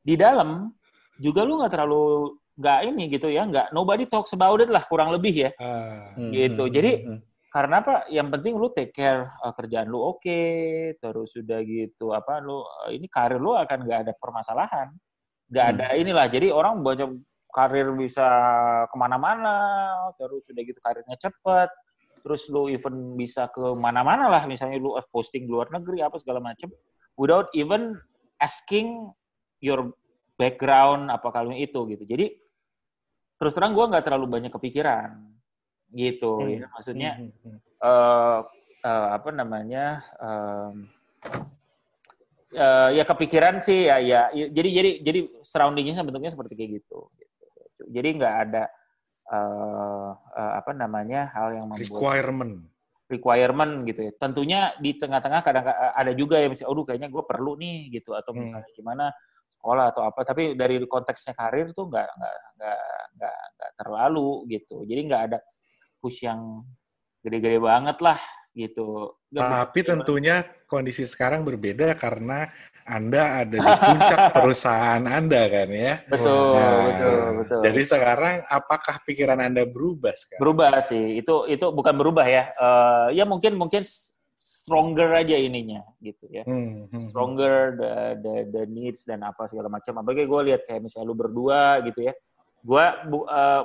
[0.00, 0.72] Di dalam
[1.20, 5.12] juga lu nggak terlalu nggak ini gitu ya, nggak nobody talks about it lah kurang
[5.12, 6.64] lebih ya, uh, gitu.
[6.64, 7.18] Hmm, Jadi hmm,
[7.54, 12.10] karena apa yang penting lu take care uh, kerjaan lu oke okay, terus sudah gitu
[12.10, 14.90] apa lu uh, ini karir lu akan nggak ada permasalahan
[15.54, 15.72] nggak hmm.
[15.78, 17.14] ada inilah jadi orang banyak
[17.54, 18.26] karir bisa
[18.90, 19.54] ke mana-mana
[20.18, 21.70] terus sudah gitu karirnya cepet
[22.24, 26.72] terus lu even bisa ke mana-mana lah misalnya lu posting luar negeri apa segala macam
[27.20, 28.00] without even
[28.40, 29.12] asking
[29.60, 29.92] your
[30.40, 32.32] background apa kalau itu gitu jadi
[33.36, 35.20] terus terang gue nggak terlalu banyak kepikiran
[35.92, 36.50] gitu hmm.
[36.50, 37.58] ya maksudnya hmm.
[37.84, 38.40] uh,
[38.82, 40.88] uh, apa namanya um,
[42.56, 47.82] uh, ya kepikiran sih ya ya jadi jadi jadi surroundingnya bentuknya seperti kayak gitu, gitu.
[47.92, 48.64] jadi nggak ada
[49.30, 52.54] uh, uh, apa namanya hal yang membuat requirement
[53.04, 57.52] requirement gitu ya tentunya di tengah-tengah kadang ada juga yang misalnya aduh kayaknya gue perlu
[57.60, 58.40] nih gitu atau hmm.
[58.40, 58.78] misalnya hmm.
[58.80, 59.04] gimana
[59.54, 65.00] sekolah atau apa tapi dari konteksnya karir tuh nggak nggak nggak nggak terlalu gitu jadi
[65.04, 65.38] nggak ada
[66.00, 66.64] push yang
[67.24, 68.20] gede-gede banget lah
[68.54, 69.18] gitu.
[69.34, 72.46] Tapi tentunya kondisi sekarang berbeda karena
[72.84, 75.94] anda ada di puncak perusahaan Anda kan ya.
[76.04, 77.60] Betul, nah, betul, betul.
[77.64, 80.40] Jadi sekarang apakah pikiran Anda berubah sekarang?
[80.44, 81.16] Berubah sih.
[81.16, 82.52] Itu itu bukan berubah ya.
[82.60, 83.88] Uh, ya mungkin mungkin
[84.36, 86.44] stronger aja ininya gitu ya.
[86.44, 87.08] Hmm, hmm, hmm.
[87.08, 90.04] stronger the, the the needs dan apa segala macam.
[90.04, 92.12] Apalagi gue lihat kayak misalnya lu berdua gitu ya.
[92.60, 93.64] Gue uh,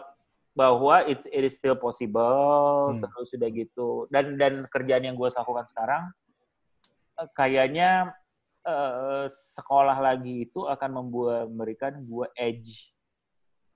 [0.56, 3.00] bahwa it, it is still possible hmm.
[3.00, 6.04] terus sudah gitu dan dan kerjaan yang gue lakukan sekarang
[7.16, 8.12] eh, kayaknya
[8.70, 12.94] uh, sekolah lagi itu akan membuat memberikan gue edge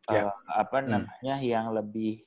[0.08, 0.30] yeah.
[0.30, 0.88] uh, apa hmm.
[0.94, 2.22] namanya yang lebih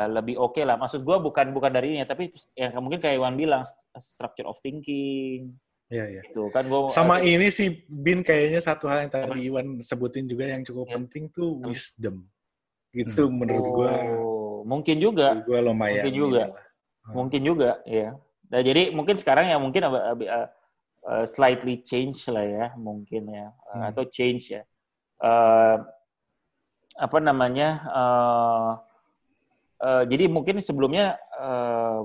[0.00, 3.20] uh, lebih oke okay lah maksud gue bukan bukan dari ini tapi yang mungkin kayak
[3.20, 3.62] Iwan bilang
[4.00, 5.52] structure of thinking
[5.92, 6.22] Iya, iya.
[6.24, 9.44] Gitu kan gua Sama uh, ini sih Bin kayaknya satu hal yang tadi apa?
[9.44, 10.96] Iwan sebutin juga yang cukup ya.
[10.96, 12.24] penting tuh wisdom
[12.92, 13.34] gitu hmm.
[13.34, 17.12] menurut gua oh, mungkin juga gua lumayan mungkin juga hmm.
[17.16, 18.08] mungkin juga ya
[18.52, 20.48] nah, jadi mungkin sekarang ya mungkin uh, uh,
[21.06, 23.82] uh, slightly change lah ya mungkin ya hmm.
[23.92, 24.62] atau change ya
[25.22, 25.82] uh,
[26.92, 28.70] apa namanya uh,
[29.80, 32.04] uh, jadi mungkin sebelumnya uh,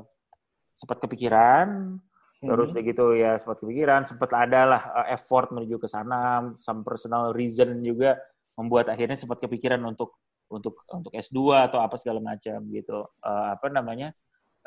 [0.77, 1.97] sempat kepikiran
[2.41, 2.47] hmm.
[2.47, 7.33] terus begitu ya sempat kepikiran sempat ada lah uh, effort menuju ke sana some personal
[7.35, 8.15] reason juga
[8.57, 10.17] membuat akhirnya sempat kepikiran untuk
[10.47, 13.05] untuk untuk S2 atau apa segala macam gitu.
[13.19, 14.15] Uh, apa namanya?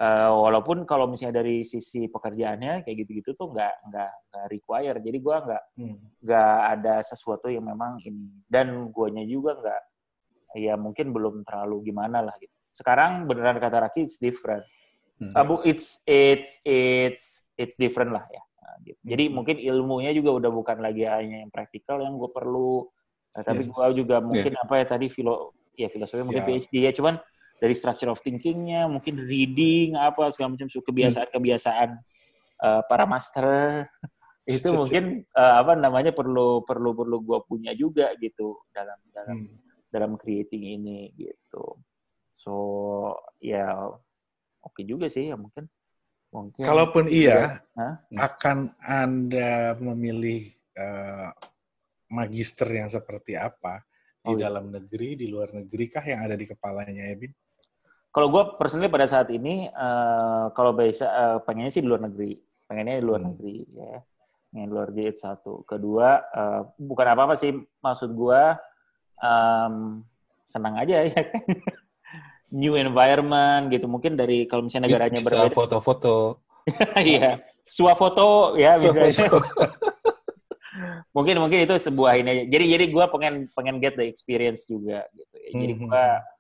[0.01, 4.97] Uh, walaupun kalau misalnya dari sisi pekerjaannya kayak gitu-gitu tuh nggak nggak nggak require.
[4.97, 5.63] Jadi gue nggak
[6.25, 6.73] nggak hmm.
[6.73, 9.83] ada sesuatu yang memang ini dan guanya juga nggak
[10.57, 12.49] ya mungkin belum terlalu gimana lah gitu.
[12.73, 14.65] Sekarang beneran kata Raki it's different.
[15.21, 15.37] Hmm.
[15.37, 18.41] Uh, it's it's it's it's different lah ya.
[18.41, 19.01] Nah, gitu.
[19.05, 19.35] Jadi hmm.
[19.37, 22.89] mungkin ilmunya juga udah bukan lagi hanya yang praktikal yang gue perlu.
[23.37, 23.71] Nah, tapi yes.
[23.71, 24.65] gue juga mungkin yeah.
[24.65, 26.57] apa ya tadi filo ya filosofi mungkin yeah.
[26.57, 27.21] PhD ya cuman
[27.61, 31.91] dari structure of thinkingnya mungkin reading apa segala macam kebiasaan-kebiasaan
[32.65, 33.85] uh, para master
[34.49, 39.57] itu mungkin uh, apa namanya perlu perlu perlu gue punya juga gitu dalam dalam hmm.
[39.93, 41.77] dalam creating ini gitu
[42.33, 42.55] so
[43.39, 43.77] ya
[44.65, 45.69] oke okay juga sih ya mungkin
[46.33, 47.95] mungkin kalaupun iya huh?
[48.17, 50.49] akan anda memilih
[50.81, 51.31] uh,
[52.11, 53.85] magister yang seperti apa
[54.21, 54.53] di oh, iya.
[54.53, 57.33] dalam negeri, di luar negeri kah yang ada di kepalanya ya, Bin?
[58.11, 62.43] Kalau gue personally pada saat ini, uh, kalau bisa uh, pengennya sih di luar negeri,
[62.67, 63.29] pengennya di luar hmm.
[63.31, 63.95] negeri ya,
[64.59, 65.63] yang luar negeri satu.
[65.63, 68.43] Kedua, uh, bukan apa-apa sih, maksud gue
[69.23, 70.03] um,
[70.43, 71.23] senang aja ya,
[72.51, 73.87] new environment gitu.
[73.87, 75.55] Mungkin dari kalau misalnya negaranya bisa berbeda.
[75.55, 76.17] foto-foto.
[76.99, 77.39] Iya.
[77.95, 79.39] foto ya misalnya.
[81.17, 82.51] mungkin mungkin itu sebuah ini.
[82.51, 85.37] Jadi jadi gue pengen pengen get the experience juga gitu.
[85.39, 85.51] Ya.
[85.55, 86.40] Jadi gue uh, hmm.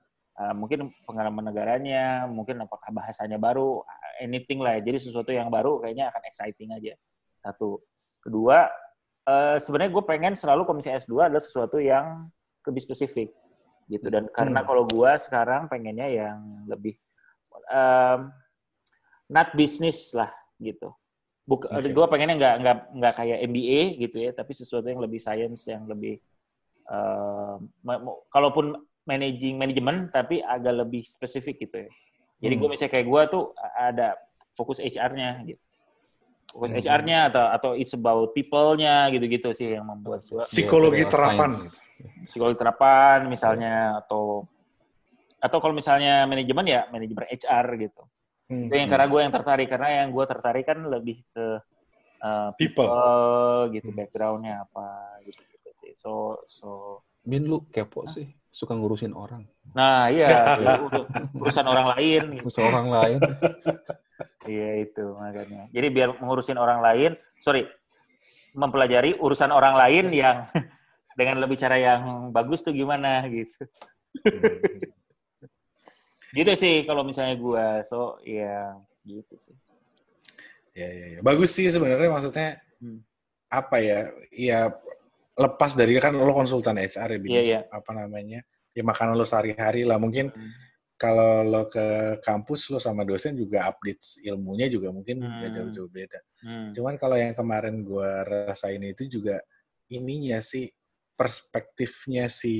[0.56, 3.84] Mungkin pengalaman negaranya, mungkin apakah bahasanya baru,
[4.22, 4.80] anything lah.
[4.80, 4.88] Ya.
[4.88, 6.96] Jadi sesuatu yang baru kayaknya akan exciting aja.
[7.44, 7.84] Satu.
[8.20, 8.68] Kedua,
[9.28, 12.28] uh, sebenarnya gue pengen selalu komisi S2 adalah sesuatu yang
[12.68, 13.32] lebih spesifik
[13.88, 14.06] gitu.
[14.08, 14.68] Dan karena hmm.
[14.68, 16.38] kalau gue sekarang pengennya yang
[16.68, 16.96] lebih
[17.68, 18.28] um,
[19.28, 20.30] not business lah
[20.60, 20.92] gitu.
[21.48, 21.90] Buk, okay.
[21.90, 25.82] gue pengennya nggak nggak nggak kayak MBA gitu ya, tapi sesuatu yang lebih science, yang
[25.88, 26.20] lebih
[26.86, 27.58] uh,
[28.30, 28.78] kalaupun
[29.10, 31.90] managing manajemen, tapi agak lebih spesifik gitu ya.
[32.40, 32.60] Jadi hmm.
[32.64, 33.44] gue misalnya kayak gue tuh
[33.76, 34.08] ada
[34.56, 35.62] fokus HR-nya gitu.
[36.50, 36.80] Fokus hmm.
[36.82, 41.50] HR-nya atau atau it's about people-nya gitu-gitu sih yang membuat gua, psikologi ya, terapan.
[42.26, 44.48] Psikologi terapan misalnya atau
[45.40, 48.02] atau kalau misalnya manajemen ya manajemen HR gitu.
[48.50, 48.66] Hmm.
[48.66, 51.46] Itu yang karena gue yang tertarik karena yang gue tertarik kan lebih ke
[52.24, 52.88] uh, people.
[52.88, 53.98] people gitu hmm.
[54.00, 54.88] backgroundnya apa
[55.28, 55.92] gitu, gitu sih.
[55.94, 56.68] So so.
[57.20, 59.46] Min lu kepo sih suka ngurusin orang.
[59.72, 60.28] Nah iya
[60.62, 60.72] ya,
[61.34, 62.22] urusan orang lain.
[62.42, 63.18] Urusan orang lain.
[64.54, 65.70] iya itu makanya.
[65.70, 67.66] Jadi biar mengurusin orang lain, sorry,
[68.54, 70.46] mempelajari urusan orang lain yang
[71.18, 73.66] dengan lebih cara yang bagus tuh gimana gitu.
[76.30, 79.56] Gitu sih kalau misalnya gue so ya gitu sih
[80.74, 81.20] ya ya, ya.
[81.20, 83.00] bagus sih sebenarnya maksudnya hmm.
[83.50, 83.98] apa ya
[84.30, 84.60] ya
[85.40, 87.62] lepas dari kan lo konsultan HR ya yeah, yeah.
[87.72, 88.44] apa namanya
[88.76, 90.52] ya makanan lo sehari-hari lah mungkin hmm.
[91.00, 95.40] kalau lo ke kampus lo sama dosen juga update ilmunya juga mungkin hmm.
[95.40, 96.76] gak jauh-jauh beda hmm.
[96.76, 99.40] cuman kalau yang kemarin gue rasain itu juga
[99.90, 100.68] ininya sih
[101.20, 102.56] perspektifnya si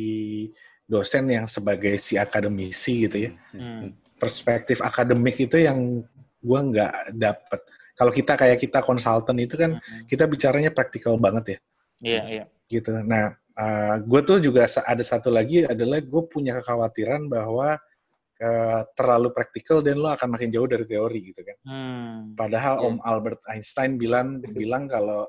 [0.85, 3.33] dosen yang sebagai si akademisi gitu ya.
[3.55, 3.95] Hmm.
[4.19, 6.05] Perspektif akademik itu yang
[6.43, 7.61] gue nggak dapet.
[7.95, 10.05] Kalau kita kayak kita konsultan itu kan hmm.
[10.11, 11.59] kita bicaranya praktikal banget ya.
[12.01, 12.39] Iya, yeah, iya.
[12.45, 12.47] Yeah.
[12.71, 12.95] Gitu.
[13.03, 17.75] Nah, uh, eh, gue tuh juga ada satu lagi adalah gue punya kekhawatiran bahwa
[18.39, 21.59] uh, terlalu praktikal dan lo akan makin jauh dari teori gitu kan.
[21.67, 22.39] Hmm.
[22.39, 22.87] Padahal yeah.
[22.87, 25.27] Om Albert Einstein bilang bilang kalau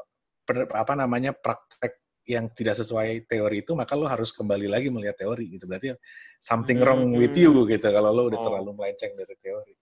[0.51, 5.57] apa namanya praktek yang tidak sesuai teori itu maka lo harus kembali lagi melihat teori
[5.57, 5.97] gitu berarti
[6.37, 8.45] something hmm, wrong with you gitu kalau lo udah oh.
[8.45, 9.73] terlalu melenceng dari teori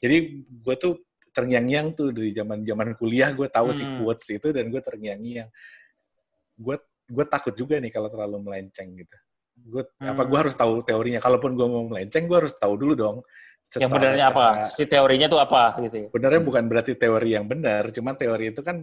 [0.00, 0.94] jadi gue tuh
[1.32, 3.76] terngiang-ngiang tuh dari zaman zaman kuliah gue tahu hmm.
[3.76, 5.48] si quotes itu dan gue terngiang-ngiang
[6.60, 6.76] gue
[7.10, 9.16] gue takut juga nih kalau terlalu melenceng gitu
[9.60, 10.10] gue hmm.
[10.16, 13.18] apa gue harus tahu teorinya kalaupun gue mau melenceng gue harus tahu dulu dong
[13.78, 16.08] yang benarnya apa si teorinya tuh apa gitu ya?
[16.10, 18.82] benarnya bukan berarti teori yang benar cuman teori itu kan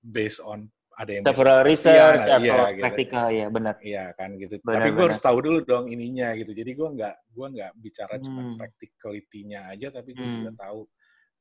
[0.00, 0.64] based on
[0.96, 3.40] ada yang several research ya, atau iya, praktikal gitu.
[3.44, 6.70] ya benar iya kan gitu benar, tapi gue harus tahu dulu dong ininya gitu jadi
[6.72, 8.24] gue nggak gue nggak bicara hmm.
[8.24, 10.36] cuma practicality-nya aja tapi gue hmm.
[10.40, 10.80] juga tahu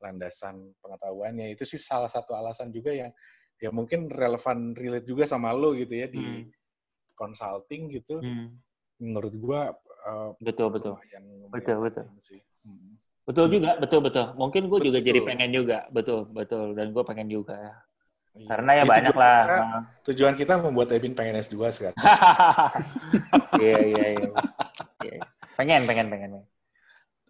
[0.03, 3.16] landasan pengetahuannya itu sih salah satu alasan juga yang
[3.60, 6.43] ya mungkin relevan relate juga sama lo gitu ya di hmm.
[7.16, 8.47] consulting gitu hmm.
[8.99, 9.62] menurut gue
[10.06, 10.99] uh, betul betul
[11.49, 12.41] betul betul sih.
[12.68, 12.99] Hmm.
[13.24, 17.30] betul juga betul betul mungkin gue juga jadi pengen juga betul betul dan gue pengen
[17.32, 17.76] juga ya
[18.36, 18.47] Iya.
[18.51, 19.39] Karena ya banyak lah.
[19.47, 19.80] Kita,
[20.12, 21.97] tujuan kita membuat Ebin pengen S2 sekarang.
[23.56, 24.30] Iya, iya, iya,
[25.08, 25.24] iya.
[25.56, 26.43] Pengen, pengen, pengen.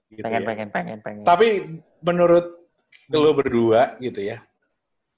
[0.09, 0.47] Gitu pengen, ya.
[0.49, 1.21] pengen, pengen, pengen.
[1.21, 1.47] Tapi
[2.01, 2.65] menurut
[3.05, 3.13] hmm.
[3.13, 4.41] lo berdua gitu ya,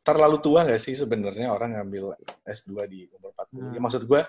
[0.07, 2.15] terlalu tua nggak sih sebenarnya orang ngambil
[2.47, 3.59] S2 di umur 40?
[3.59, 3.71] Hmm.
[3.75, 4.21] Ya, maksud gue,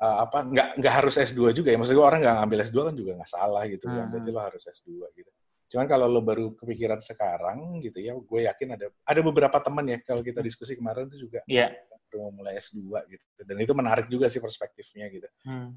[0.00, 1.76] uh, apa nggak nggak harus S2 juga ya.
[1.76, 3.94] Maksud gue orang nggak ngambil S2 kan juga nggak salah gitu hmm.
[3.94, 4.06] kan.
[4.08, 5.30] Berarti lo harus S2 gitu.
[5.72, 10.00] Cuman kalau lo baru kepikiran sekarang gitu ya, gue yakin ada ada beberapa teman ya
[10.00, 11.68] kalau kita diskusi kemarin itu juga yeah.
[12.16, 12.80] mau mulai S2
[13.12, 13.24] gitu.
[13.44, 15.28] Dan itu menarik juga sih perspektifnya gitu.
[15.44, 15.76] Hmm.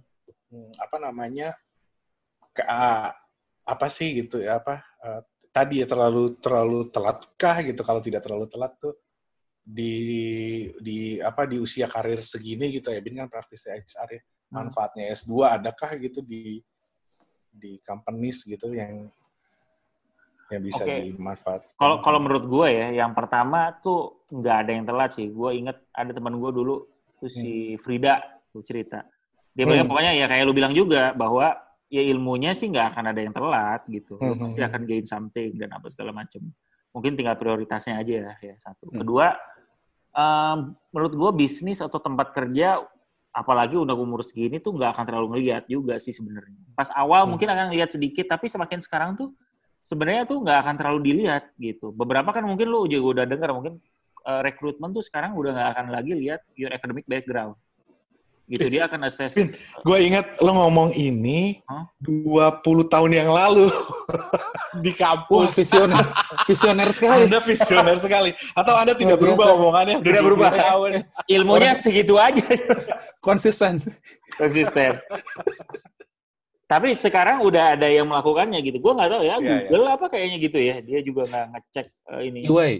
[0.52, 1.52] hmm apa namanya?
[2.56, 3.12] Ke, uh,
[3.66, 5.20] apa sih gitu ya apa uh,
[5.50, 8.94] tadi ya terlalu terlalu telatkah gitu kalau tidak terlalu telat tuh
[9.66, 9.96] di
[10.78, 14.54] di apa di usia karir segini gitu ya bin kan praktis HR ya hmm.
[14.54, 16.62] manfaatnya S2 adakah gitu di
[17.50, 19.10] di companies gitu yang
[20.54, 21.10] yang bisa okay.
[21.10, 21.74] dimanfaatkan.
[21.74, 25.26] Kalau kalau menurut gue ya, yang pertama tuh nggak ada yang telat sih.
[25.34, 26.86] Gue inget ada teman gue dulu
[27.18, 27.82] tuh si hmm.
[27.82, 28.22] Frida
[28.54, 29.02] tuh cerita.
[29.58, 29.90] Dia hmm.
[29.90, 31.58] pokoknya ya kayak lu bilang juga bahwa
[31.90, 34.22] ya ilmunya sih nggak akan ada yang telat gitu.
[34.22, 34.42] Lu hmm.
[34.46, 36.46] pasti akan gain something dan apa segala macam.
[36.94, 38.94] Mungkin tinggal prioritasnya aja ya satu.
[38.94, 39.02] Hmm.
[39.02, 39.34] Kedua,
[40.16, 42.82] um, menurut gue bisnis atau tempat kerja
[43.36, 46.56] apalagi udah umur segini tuh nggak akan terlalu ngeliat juga sih sebenarnya.
[46.72, 47.30] Pas awal hmm.
[47.36, 49.36] mungkin akan ngeliat sedikit, tapi semakin sekarang tuh
[49.84, 51.92] sebenarnya tuh nggak akan terlalu dilihat gitu.
[51.92, 53.84] Beberapa kan mungkin lu juga udah dengar mungkin
[54.24, 57.60] uh, rekrutmen tuh sekarang udah nggak akan lagi lihat your academic background.
[58.46, 59.34] Gitu dia akan assess.
[59.88, 61.90] gue ingat lo ngomong ini huh?
[62.62, 62.62] 20
[62.94, 63.70] tahun yang lalu
[64.86, 65.50] di kampus.
[65.50, 66.06] Wah, visioner,
[66.46, 67.22] visioner sekali.
[67.26, 68.32] Anda visioner sekali.
[68.54, 69.98] Atau Anda tidak berubah omongannya?
[70.04, 70.50] Tidak berubah.
[70.52, 70.92] Tahun.
[71.26, 71.84] Ilmunya Orang...
[71.84, 72.46] segitu aja.
[73.24, 73.82] Konsisten.
[74.36, 75.00] Konsisten.
[76.66, 78.82] Tapi sekarang udah ada yang melakukannya gitu.
[78.82, 79.96] Gue nggak tahu ya, yeah, Google yeah.
[79.96, 80.76] apa kayaknya gitu ya.
[80.82, 82.42] Dia juga nggak ngecek uh, ini.
[82.50, 82.74] UI.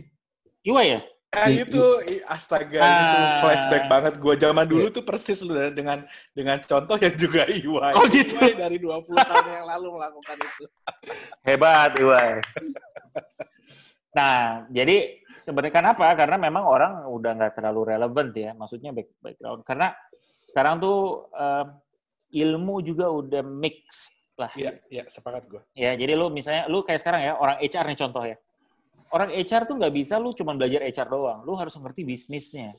[0.66, 1.02] UI ya?
[1.36, 1.84] Ya itu
[2.24, 2.96] astaga ah.
[2.96, 7.94] itu flashback banget gue zaman dulu tuh persis lu dengan dengan contoh yang juga Iwai.
[8.00, 8.40] Oh gitu.
[8.40, 10.66] Iwai dari 20 tahun yang lalu melakukan itu.
[11.44, 12.40] Hebat Iwai.
[14.18, 16.08] nah, jadi sebenarnya kenapa?
[16.16, 19.62] Karena memang orang udah nggak terlalu relevan ya, maksudnya back, background.
[19.68, 19.92] Karena
[20.48, 21.68] sekarang tuh uh,
[22.32, 24.52] ilmu juga udah mix lah.
[24.56, 25.62] Iya, iya, sepakat gue.
[25.76, 28.40] Ya, jadi lu misalnya lu kayak sekarang ya, orang HR nih contoh ya
[29.14, 31.40] orang HR tuh nggak bisa lu cuma belajar HR doang.
[31.46, 32.74] Lu harus ngerti bisnisnya.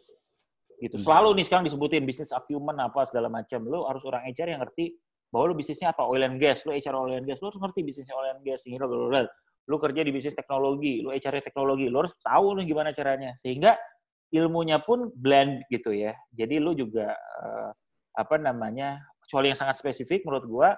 [0.76, 1.00] Gitu.
[1.00, 3.62] Selalu nih sekarang disebutin bisnis acumen apa segala macam.
[3.64, 4.96] Lu harus orang HR yang ngerti
[5.32, 7.80] bahwa lu bisnisnya apa oil and gas, lu HR oil and gas, lu harus ngerti
[7.82, 9.10] bisnisnya oil and gas sehingga lu,
[9.66, 13.74] lu kerja di bisnis teknologi, lu HR teknologi, lu harus tahu nih gimana caranya sehingga
[14.30, 16.14] ilmunya pun blend gitu ya.
[16.34, 17.70] Jadi lu juga uh,
[18.16, 20.68] apa namanya kecuali yang sangat spesifik menurut gua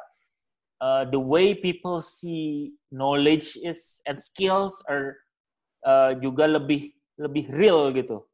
[0.82, 5.18] uh, the way people see knowledge is and skills are
[5.84, 8.24] uh, juga lebih lebih real gitu.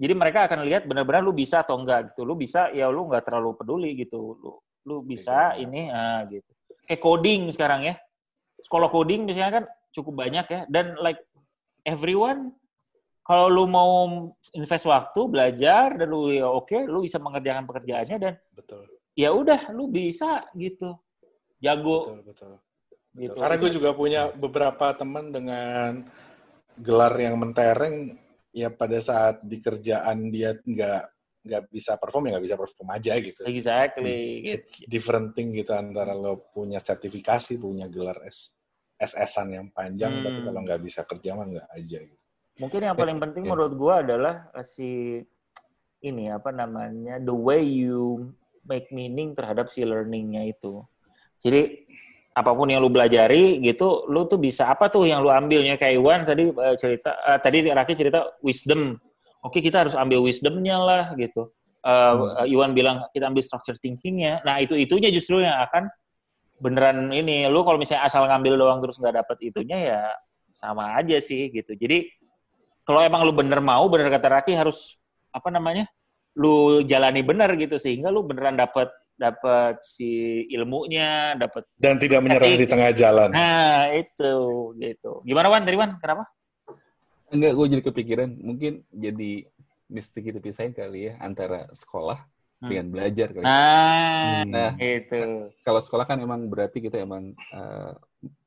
[0.00, 2.24] Jadi mereka akan lihat benar-benar lu bisa atau enggak gitu.
[2.24, 4.36] Lu bisa ya lu nggak terlalu peduli gitu.
[4.40, 4.52] Lu
[4.88, 6.50] lu bisa Oke, ini uh, gitu.
[6.88, 7.94] Kayak coding sekarang ya.
[8.64, 11.18] Sekolah coding misalnya kan cukup banyak ya dan like
[11.82, 12.54] everyone
[13.26, 14.26] kalau lu mau
[14.58, 18.82] invest waktu belajar dan lu ya oke, okay, lu bisa mengerjakan pekerjaannya dan betul.
[19.14, 20.98] Ya udah lu bisa gitu.
[21.62, 22.10] Jago.
[22.10, 22.52] Betul, betul.
[23.14, 23.36] Gitu.
[23.38, 26.10] Karena gue juga punya beberapa teman dengan
[26.80, 28.16] gelar yang mentereng
[28.50, 31.02] ya pada saat di kerjaan dia nggak
[31.40, 33.42] nggak bisa perform ya nggak bisa perform aja gitu.
[33.48, 34.44] Exactly.
[34.44, 38.52] It's different thing gitu antara lo punya sertifikasi, punya gelar S
[39.00, 40.24] SS-an yang panjang, hmm.
[40.28, 42.24] tapi kalau nggak bisa kerja mah nggak aja gitu.
[42.60, 43.52] Mungkin yang paling penting yeah.
[43.56, 44.90] menurut gua adalah eh, si
[46.04, 48.28] ini apa namanya the way you
[48.68, 50.84] make meaning terhadap si learningnya itu.
[51.40, 51.88] Jadi
[52.30, 55.98] apa pun yang lu belajari gitu, lu tuh bisa apa tuh yang lu ambilnya kayak
[55.98, 58.94] Iwan tadi uh, cerita uh, tadi Raki cerita wisdom.
[59.42, 61.50] Oke, kita harus ambil wisdomnya lah gitu.
[61.80, 62.52] Uh, hmm.
[62.52, 64.44] Iwan bilang kita ambil structure thinkingnya.
[64.44, 65.88] Nah itu itunya justru yang akan
[66.60, 67.48] beneran ini.
[67.48, 70.00] Lu kalau misalnya asal ngambil doang terus nggak dapet itunya ya
[70.52, 71.72] sama aja sih gitu.
[71.72, 72.04] Jadi
[72.84, 75.00] kalau emang lu bener mau, bener kata Raki harus
[75.32, 75.88] apa namanya?
[76.36, 82.48] Lu jalani bener gitu sehingga lu beneran dapet dapat si ilmunya, dapat dan tidak menyerah
[82.56, 83.28] di tengah jalan.
[83.28, 84.32] Nah, itu
[84.80, 85.20] gitu.
[85.28, 85.68] Gimana Wan?
[85.68, 86.00] Dari Wan?
[86.00, 86.24] Kenapa?
[87.28, 89.44] Enggak, gue jadi kepikiran mungkin jadi
[89.92, 92.24] mesti kita pisahin kali ya antara sekolah
[92.64, 92.68] hmm.
[92.72, 93.44] dengan belajar kali.
[93.44, 95.52] Nah, nah itu.
[95.60, 97.92] Kalau sekolah kan emang berarti kita emang uh,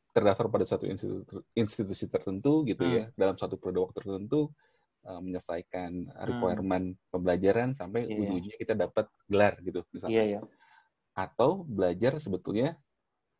[0.09, 2.93] terdaftar pada satu institusi, institusi tertentu gitu hmm.
[2.97, 4.49] ya, dalam satu periode waktu tertentu
[5.05, 7.07] uh, menyelesaikan requirement hmm.
[7.13, 8.19] pembelajaran sampai yeah.
[8.19, 10.17] ujungnya kita dapat gelar gitu misalnya.
[10.17, 10.43] Yeah, yeah
[11.13, 12.77] atau belajar sebetulnya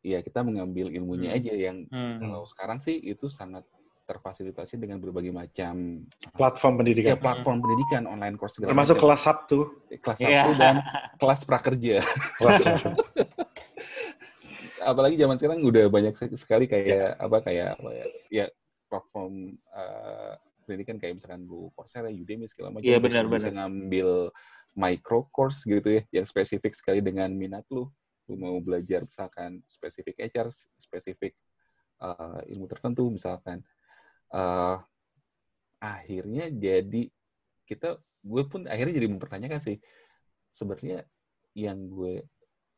[0.04, 1.38] ya kita mengambil ilmunya hmm.
[1.40, 2.20] aja yang hmm.
[2.22, 3.64] kalau sekarang sih itu sangat
[4.04, 6.04] terfasilitasi dengan berbagai macam
[6.36, 7.16] platform pendidikan.
[7.16, 7.64] Ya, platform hmm.
[7.64, 9.04] pendidikan online course segala Termasuk macam.
[9.08, 9.58] kelas Sabtu.
[9.96, 10.28] Kelas iya.
[10.28, 10.60] Sabtu yeah.
[10.60, 10.74] dan
[11.16, 11.96] kelas prakerja.
[12.36, 12.62] Kelas
[14.92, 17.10] Apalagi zaman sekarang udah banyak sekali kayak yeah.
[17.16, 18.46] apa kayak apa ya, ya
[18.92, 22.84] platform uh, pendidikan kayak misalkan Bu Coursera, Udemy segala macam.
[22.84, 23.40] Iya yeah, benar benar.
[23.40, 24.08] Bisa ngambil
[24.74, 27.86] micro course gitu ya, yang spesifik sekali dengan minat lu.
[28.26, 30.48] Lu mau belajar misalkan spesifik HR,
[30.80, 31.36] spesifik
[32.00, 33.60] uh, ilmu tertentu misalkan.
[34.34, 34.80] Uh,
[35.78, 37.12] akhirnya jadi
[37.68, 39.76] kita, gue pun akhirnya jadi mempertanyakan sih,
[40.48, 41.04] sebenarnya
[41.54, 42.24] yang gue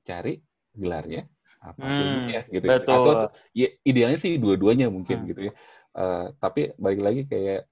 [0.05, 0.43] cari
[0.77, 1.25] gelarnya
[1.65, 2.79] apa hmm, ya gitu ya.
[2.79, 2.93] betul.
[2.93, 5.29] atau ya idealnya sih dua-duanya mungkin hmm.
[5.33, 5.53] gitu ya
[5.97, 7.65] uh, tapi balik lagi kayak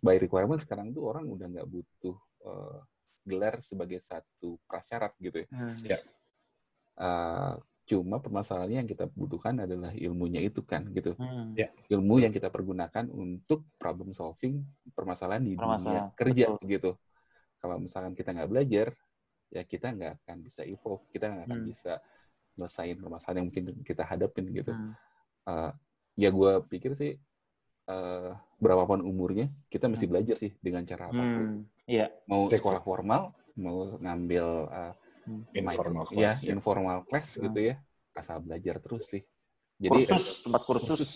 [0.00, 2.16] by requirement sekarang tuh orang udah nggak butuh
[2.48, 2.80] uh,
[3.26, 5.48] gelar sebagai satu prasyarat gitu ya.
[5.52, 5.76] Hmm.
[5.82, 5.98] ya.
[6.96, 7.54] Uh,
[7.86, 11.14] cuma permasalahannya yang kita butuhkan adalah ilmunya itu kan gitu.
[11.18, 11.54] Hmm.
[11.54, 11.70] Ya.
[11.90, 14.62] Ilmu yang kita pergunakan untuk problem solving
[14.94, 16.70] permasalahan di dunia kerja Betul.
[16.70, 16.90] gitu.
[17.62, 18.86] Kalau misalkan kita nggak belajar,
[19.50, 21.70] ya kita nggak akan bisa evolve, kita nggak akan hmm.
[21.70, 21.92] bisa
[22.56, 24.72] nyelesain permasalahan yang mungkin kita hadapin gitu.
[24.72, 24.92] Hmm.
[25.46, 25.70] Uh,
[26.16, 27.20] ya gue pikir sih
[27.90, 30.12] uh, berapapun umurnya, kita mesti hmm.
[30.12, 31.44] belajar sih dengan cara apa pun.
[31.46, 31.60] Hmm.
[31.86, 32.06] Iya.
[32.26, 34.92] Mau sekolah formal, mau ngambil uh,
[35.54, 37.42] informal class, ya, ya, informal class hmm.
[37.50, 37.74] gitu ya,
[38.14, 39.22] asal belajar terus sih.
[39.76, 40.88] Jadi kursus, tempat kursus.
[40.88, 41.12] kursus.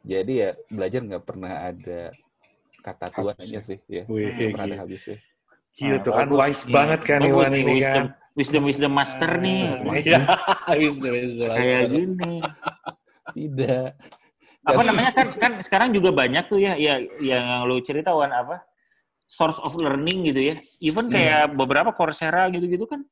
[0.00, 2.10] Jadi ya belajar nggak pernah ada
[2.80, 4.08] kata tua aja sih, ya.
[4.08, 5.20] Wih, pernah ada habisnya.
[5.70, 6.72] Gitu nah, kan wise ya.
[6.74, 8.34] banget kan Iwan ini wisdom, kan.
[8.34, 9.60] Wisdom wisdom master nih.
[10.02, 10.20] Iya,
[10.82, 11.62] wisdom wisdom master.
[11.62, 12.34] Kayak gini.
[13.36, 13.88] Tidak.
[14.70, 18.62] Apa namanya kan kan sekarang juga banyak tuh ya ya yang lo cerita Wan apa?
[19.26, 20.54] Source of learning gitu ya.
[20.82, 21.56] Even kayak hmm.
[21.58, 23.02] beberapa Coursera gitu-gitu kan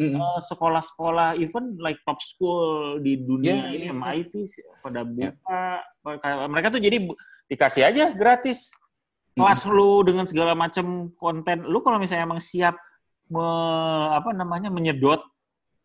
[0.00, 4.32] mm uh, sekolah-sekolah even like top school di dunia yeah, ini yeah, MIT
[4.80, 6.48] pada buka yeah.
[6.48, 7.04] mereka tuh jadi
[7.52, 8.72] dikasih aja gratis
[9.36, 12.80] kelas mm lu dengan segala macam konten lu kalau misalnya emang siap
[13.28, 13.44] me,
[14.16, 15.20] apa namanya menyedot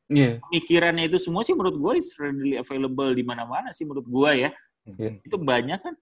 [0.07, 0.39] yeah.
[0.47, 4.49] pemikirannya itu semua sih menurut gue it's readily available di mana-mana sih menurut gue ya
[4.93, 5.17] yeah.
[5.25, 5.95] itu banyak kan?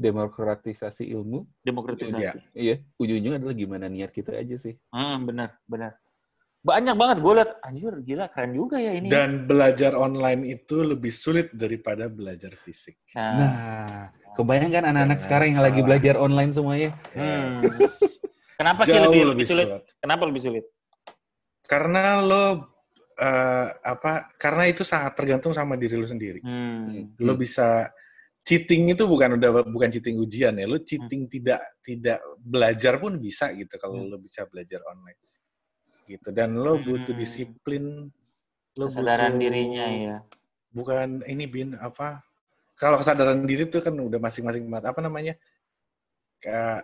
[0.00, 1.44] Demokratisasi ilmu.
[1.60, 2.18] Demokratisasi.
[2.20, 2.76] Iya, iya.
[2.96, 4.74] ujung-ujungnya adalah gimana niat kita aja sih.
[4.90, 5.94] Hmm, benar benar.
[6.60, 9.08] Banyak banget gue liat anjir gila keren juga ya ini.
[9.08, 13.00] Dan belajar online itu lebih sulit daripada belajar fisik.
[13.16, 14.00] Nah, nah
[14.34, 15.70] kebayangkan anak-anak sekarang yang salah.
[15.72, 17.66] lagi belajar online semuanya hmm.
[18.58, 19.66] kenapa Jauh lebih, lebih sulit?
[19.66, 19.84] sulit.
[19.98, 20.64] Kenapa lebih sulit?
[21.66, 22.54] Karena lo uh,
[23.82, 26.40] apa karena itu sangat tergantung sama diri lo sendiri.
[26.42, 27.14] Hmm.
[27.18, 27.90] lo bisa
[28.50, 31.30] cheating itu bukan udah bukan cheating ujian ya lo cheating hmm.
[31.30, 34.10] tidak tidak belajar pun bisa gitu kalau hmm.
[34.10, 35.22] lo bisa belajar online
[36.10, 37.22] gitu dan lo butuh hmm.
[37.22, 38.10] disiplin
[38.74, 40.16] lo kesadaran butuh, dirinya ya
[40.74, 42.26] bukan ini bin apa
[42.74, 45.38] kalau kesadaran diri itu kan udah masing-masing apa namanya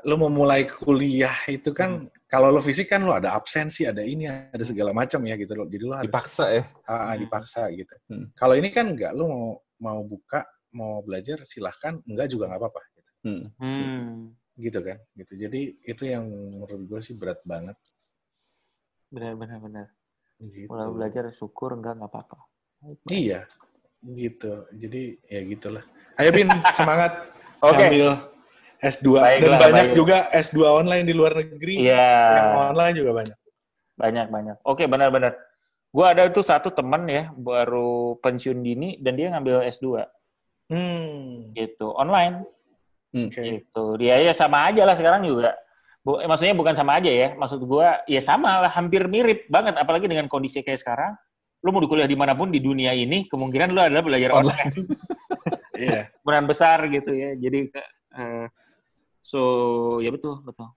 [0.07, 2.31] lo mau mulai kuliah itu kan hmm.
[2.31, 5.67] kalau lo fisik kan lo ada absensi ada ini ada segala macam ya gitu lo
[5.67, 7.19] jadi lo harus dipaksa ya hmm.
[7.27, 8.39] dipaksa gitu hmm.
[8.39, 9.51] kalau ini kan enggak lo mau
[9.83, 10.47] mau buka
[10.77, 13.11] mau belajar silahkan enggak juga nggak apa-apa gitu.
[13.25, 13.45] Hmm.
[13.57, 14.37] hmm.
[14.61, 17.77] gitu kan gitu jadi itu yang menurut gue sih berat banget
[19.11, 19.87] Benar benar benar.
[20.37, 20.69] Gitu.
[20.69, 22.39] Mulai belajar syukur enggak nggak apa-apa.
[23.09, 23.47] Iya,
[24.05, 24.67] gitu.
[24.75, 25.85] Jadi ya gitulah.
[26.19, 27.25] Ayo Bin, semangat
[27.63, 27.89] okay.
[27.89, 28.09] ambil
[28.77, 29.97] S2 Baiklah, dan banyak baik.
[29.97, 31.89] juga S2 online di luar negeri.
[31.89, 32.13] Iya.
[32.37, 33.39] Yang online juga banyak.
[33.97, 34.57] Banyak banyak.
[34.67, 35.33] Oke, benar-benar.
[35.89, 40.05] Gua ada tuh satu teman ya, baru pensiun dini dan dia ngambil S2.
[40.71, 41.53] Hmm.
[41.55, 42.45] Gitu, online.
[43.15, 43.29] Hmm.
[43.33, 43.63] Okay.
[43.63, 43.85] Gitu.
[44.03, 45.55] Dia ya sama aja lah sekarang juga
[46.07, 47.35] Bu, eh, maksudnya bukan sama aja ya.
[47.35, 49.75] Maksud gua ya sama lah, hampir mirip banget.
[49.75, 51.19] Apalagi dengan kondisi kayak sekarang.
[51.67, 54.71] Lu mau kuliah di mana pun di dunia ini, kemungkinan lu adalah belajar online.
[55.77, 56.09] Iya.
[56.09, 56.45] yeah.
[56.49, 57.37] besar gitu ya.
[57.37, 57.69] Jadi,
[58.17, 58.49] uh,
[59.21, 59.41] so
[60.01, 60.73] ya betul, betul.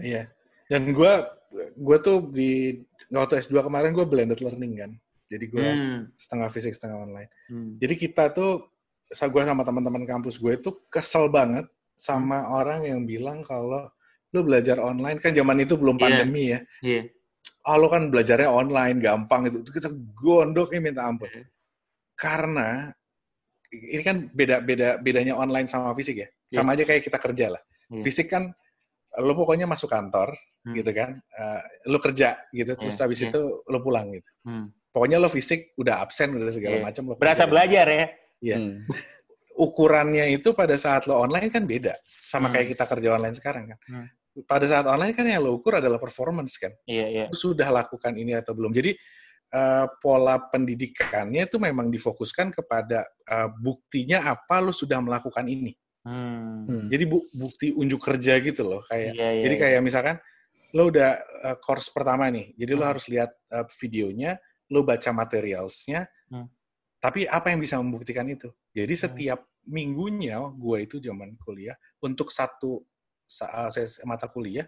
[0.00, 0.24] Yeah.
[0.64, 1.28] Dan gua
[1.76, 2.80] gua tuh di
[3.12, 4.90] waktu S2 kemarin gua blended learning kan.
[5.28, 6.16] Jadi gua hmm.
[6.16, 7.28] setengah fisik, setengah online.
[7.52, 7.76] Hmm.
[7.76, 8.64] Jadi kita tuh,
[9.08, 11.64] gue sama teman-teman kampus gue itu kesel banget
[11.98, 12.50] sama hmm.
[12.54, 13.88] orang yang bilang kalau
[14.32, 16.02] lu belajar online kan zaman itu belum iya.
[16.04, 16.48] pandemi yeah.
[16.48, 16.60] ya.
[16.84, 16.94] Iya.
[16.94, 17.04] Yeah.
[17.64, 19.64] Ah, lu kan belajarnya online gampang itu.
[19.64, 21.28] Kita gondoknya minta ampun.
[21.28, 21.48] Yeah.
[22.16, 22.92] Karena
[23.68, 26.28] ini kan beda beda bedanya online sama fisik ya.
[26.52, 26.60] Yeah.
[26.60, 27.62] Sama aja kayak kita kerja lah.
[27.88, 28.04] Yeah.
[28.04, 28.52] Fisik kan
[29.18, 30.36] lu pokoknya masuk kantor
[30.68, 30.74] hmm.
[30.76, 31.16] gitu kan.
[31.32, 33.04] Uh, lu kerja gitu terus yeah.
[33.08, 33.30] habis yeah.
[33.32, 34.30] itu lu pulang gitu.
[34.44, 34.68] Hmm.
[34.92, 36.84] Pokoknya lo fisik udah absen udah segala yeah.
[36.84, 38.06] macam Berasa belajar ya.
[38.40, 38.56] Iya.
[38.58, 38.86] Hmm.
[39.66, 42.54] Ukurannya itu pada saat lo online kan beda sama hmm.
[42.54, 43.80] kayak kita kerja online sekarang kan.
[43.90, 44.08] Hmm
[44.46, 46.70] pada saat online kan yang lo ukur adalah performance kan.
[46.86, 47.24] Iya, iya.
[47.34, 48.70] sudah lakukan ini atau belum.
[48.70, 48.94] Jadi
[49.54, 55.72] uh, pola pendidikannya itu memang difokuskan kepada uh, buktinya apa lo sudah melakukan ini.
[56.04, 56.68] Hmm.
[56.68, 56.86] hmm.
[56.92, 59.12] Jadi bu bukti unjuk kerja gitu loh kayak.
[59.16, 59.62] Iya, iya, jadi iya.
[59.64, 60.16] kayak misalkan
[60.76, 61.10] lo udah
[61.48, 62.52] uh, course pertama nih.
[62.54, 62.80] Jadi hmm.
[62.80, 64.36] lo harus lihat uh, videonya,
[64.70, 66.06] lo baca materialsnya.
[66.98, 68.50] Tapi apa yang bisa membuktikan itu?
[68.74, 69.02] Jadi hmm.
[69.06, 72.82] setiap minggunya gue itu zaman kuliah untuk satu
[73.28, 74.64] saya mata kuliah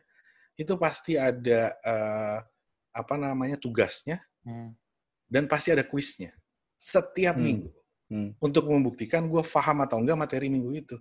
[0.53, 2.39] itu pasti ada uh,
[2.93, 4.77] apa namanya tugasnya hmm.
[5.25, 6.37] dan pasti ada kuisnya
[6.77, 7.45] setiap hmm.
[7.45, 7.71] minggu
[8.13, 8.31] hmm.
[8.45, 10.97] untuk membuktikan gue paham atau enggak materi minggu itu.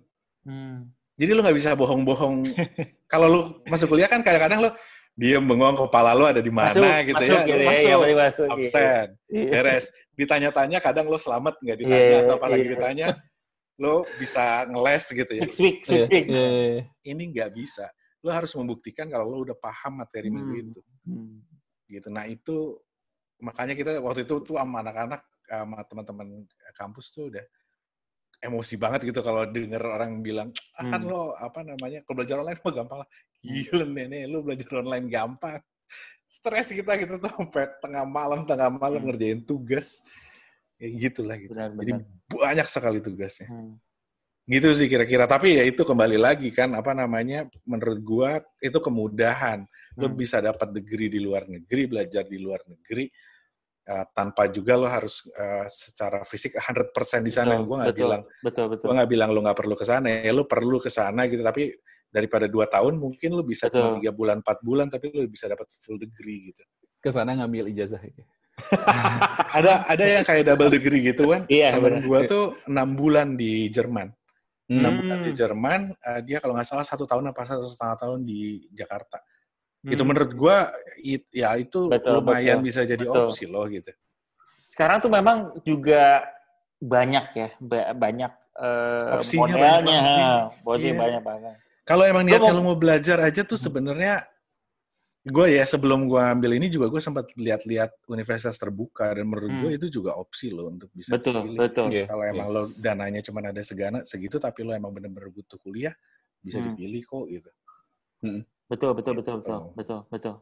[0.48, 0.88] Hmm.
[1.20, 2.48] Jadi lo nggak bisa bohong-bohong.
[3.12, 4.70] Kalau lo masuk kuliah kan kadang-kadang lo
[5.18, 7.44] diem bengong kepala lo ada di mana gitu ya.
[7.44, 7.56] masuk, ya.
[7.60, 9.50] Masuk, ya, masuk absen, gitu.
[9.52, 9.84] beres.
[10.16, 12.72] Ditanya-tanya kadang lo selamat nggak ditanya yeah, atau apalagi yeah.
[12.76, 13.06] ditanya
[13.80, 15.42] lo bisa ngeles gitu ya.
[15.48, 15.76] Speak.
[15.88, 16.82] Yeah, yeah, yeah.
[17.04, 17.88] Ini nggak bisa.
[18.20, 20.36] Lo harus membuktikan kalau lo udah paham materi hmm.
[20.36, 20.80] minggu itu.
[21.08, 21.38] Hmm.
[21.88, 22.08] Gitu.
[22.12, 22.76] Nah itu
[23.40, 26.46] makanya kita waktu itu tuh sama anak-anak sama teman-teman
[26.76, 27.42] kampus tuh udah
[28.40, 30.48] emosi banget gitu kalau denger orang bilang
[30.80, 31.10] ah kan hmm.
[31.12, 33.08] lo apa namanya kalau belajar online mah gampang lah
[33.44, 35.60] gila nenek lo belajar online gampang
[36.30, 39.08] stres kita gitu tuh sampai tengah malam tengah malam hmm.
[39.12, 40.00] ngerjain tugas
[40.80, 41.52] ya gitulah gitu.
[41.52, 41.84] Benar, benar.
[41.84, 41.92] Jadi
[42.32, 43.46] banyak sekali tugasnya.
[43.52, 43.76] Hmm.
[44.48, 45.28] Gitu sih kira-kira.
[45.28, 49.68] Tapi ya itu kembali lagi kan apa namanya menurut gua itu kemudahan.
[49.68, 50.00] Hmm.
[50.00, 53.06] Lo bisa dapat degree di luar negeri, belajar di luar negeri
[53.90, 57.58] uh, tanpa juga lo harus uh, secara fisik 100% di sana.
[57.58, 58.86] Gua nggak bilang betul betul.
[58.86, 60.06] Gua nggak bilang lo nggak perlu ke sana.
[60.06, 61.74] Ya lo perlu ke sana gitu tapi
[62.10, 65.70] daripada dua tahun mungkin lu bisa cuma tiga bulan empat bulan tapi lu bisa dapat
[65.78, 66.62] full degree gitu
[67.00, 68.24] ke sana ngambil ijazah ya.
[69.56, 73.70] ada ada yang kayak double degree gitu kan iya temen gue tuh enam bulan di
[73.72, 74.10] Jerman
[74.68, 75.00] enam hmm.
[75.00, 78.68] bulan di Jerman uh, dia kalau nggak salah satu tahun apa satu setengah tahun di
[78.74, 79.22] Jakarta
[79.84, 79.92] hmm.
[79.92, 80.56] itu menurut gue
[81.04, 83.28] it, ya itu betul, lumayan betul, bisa jadi betul.
[83.28, 83.90] opsi loh gitu
[84.70, 86.24] sekarang tuh memang juga
[86.80, 87.48] banyak ya
[87.92, 90.00] banyak uh, Opsinya modelnya
[90.64, 90.96] banyak, yeah.
[91.04, 91.54] banyak banget
[91.84, 94.24] kalau emang niat kalau mau belajar aja tuh sebenarnya
[95.20, 99.60] gue ya sebelum gue ambil ini juga gue sempat lihat-lihat universitas terbuka dan menurut hmm.
[99.60, 101.60] gue itu juga opsi lo untuk bisa betul pilih.
[101.60, 102.08] betul yeah.
[102.08, 102.56] kalau emang yeah.
[102.56, 105.92] lo dananya cuma ada segana segitu tapi lo emang bener-bener butuh kuliah
[106.40, 106.72] bisa hmm.
[106.72, 107.50] dipilih kok gitu
[108.24, 108.42] hmm.
[108.70, 109.74] Betul betul betul betul gitu.
[109.74, 110.34] betul betul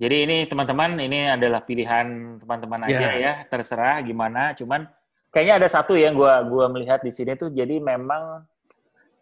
[0.00, 3.16] jadi ini teman-teman ini adalah pilihan teman-teman aja yeah.
[3.16, 4.84] ya terserah gimana cuman
[5.32, 8.44] kayaknya ada satu yang gue gua melihat di sini tuh jadi memang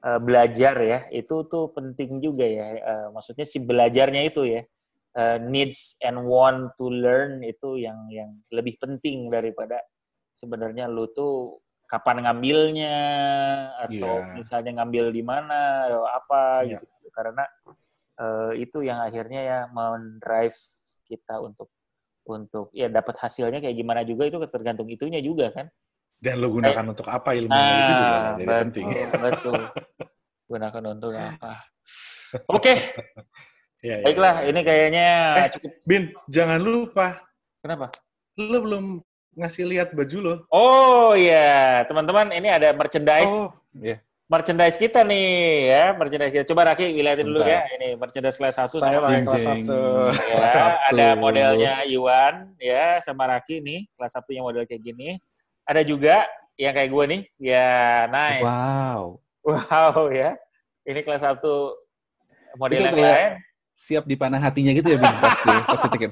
[0.03, 4.67] uh, belajar ya itu tuh penting juga ya uh, maksudnya si belajarnya itu ya
[5.15, 9.79] uh, needs and want to learn itu yang yang lebih penting daripada
[10.39, 12.99] sebenarnya lu tuh kapan ngambilnya
[13.89, 14.37] atau yeah.
[14.37, 16.77] misalnya ngambil di mana atau apa yeah.
[16.77, 17.45] gitu karena
[18.21, 20.59] uh, itu yang akhirnya ya mendrive
[21.09, 21.73] kita untuk
[22.29, 25.67] untuk ya dapat hasilnya kayak gimana juga itu tergantung itunya juga kan
[26.19, 28.87] dan lo gunakan untuk apa ilmu nah, itu juga ah, jadi betul, penting.
[29.23, 29.63] Betul.
[30.49, 31.53] gunakan untuk apa?
[32.51, 32.59] Oke.
[32.59, 32.77] Okay.
[33.87, 34.47] ya, ya, Baiklah, ya.
[34.51, 35.09] ini kayaknya
[35.39, 35.73] eh, cukup.
[35.87, 37.23] Bin, jangan lupa.
[37.63, 37.95] Kenapa?
[38.35, 38.85] Lo belum
[39.39, 40.35] ngasih lihat baju lo.
[40.51, 43.31] Oh iya, teman-teman, ini ada merchandise.
[43.31, 44.03] Oh, iya.
[44.29, 45.29] Merchandise kita nih
[45.73, 46.45] ya, merchandise kita.
[46.53, 47.65] Coba Raki lihatin dulu ya.
[47.81, 49.65] Ini merchandise kelas 1 Saya sama kelas 1.
[50.37, 50.53] Ya,
[50.93, 55.17] ada modelnya Iwan ya sama Raki nih, kelas 1 yang model kayak gini.
[55.65, 56.29] Ada juga
[56.61, 57.23] yang kayak gue nih.
[57.41, 58.45] Ya, nice.
[58.45, 59.01] Wow.
[59.49, 60.37] Wow ya.
[60.85, 61.73] Ini kelas satu
[62.61, 63.33] model yang lain.
[63.73, 66.11] Siap dipanah hatinya gitu ya, Bing, pasti, pasti tiket.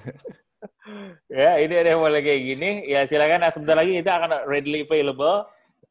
[1.28, 2.70] ya, ini ada model kayak gini.
[2.88, 3.44] Ya, silakan.
[3.44, 5.44] Nah, sebentar lagi itu akan readily available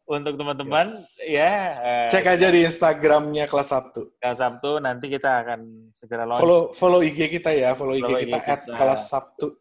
[0.06, 0.88] untuk teman-teman
[1.26, 1.26] yes.
[1.26, 1.52] ya.
[1.82, 4.14] Uh, Cek aja di Instagramnya kelas Sabtu.
[4.22, 6.42] Kelas Sabtu nanti kita akan segera launch.
[6.42, 8.78] Follow follow IG kita ya, follow, follow IG, IG kita, kita.
[8.78, 9.58] kelas Sabtu.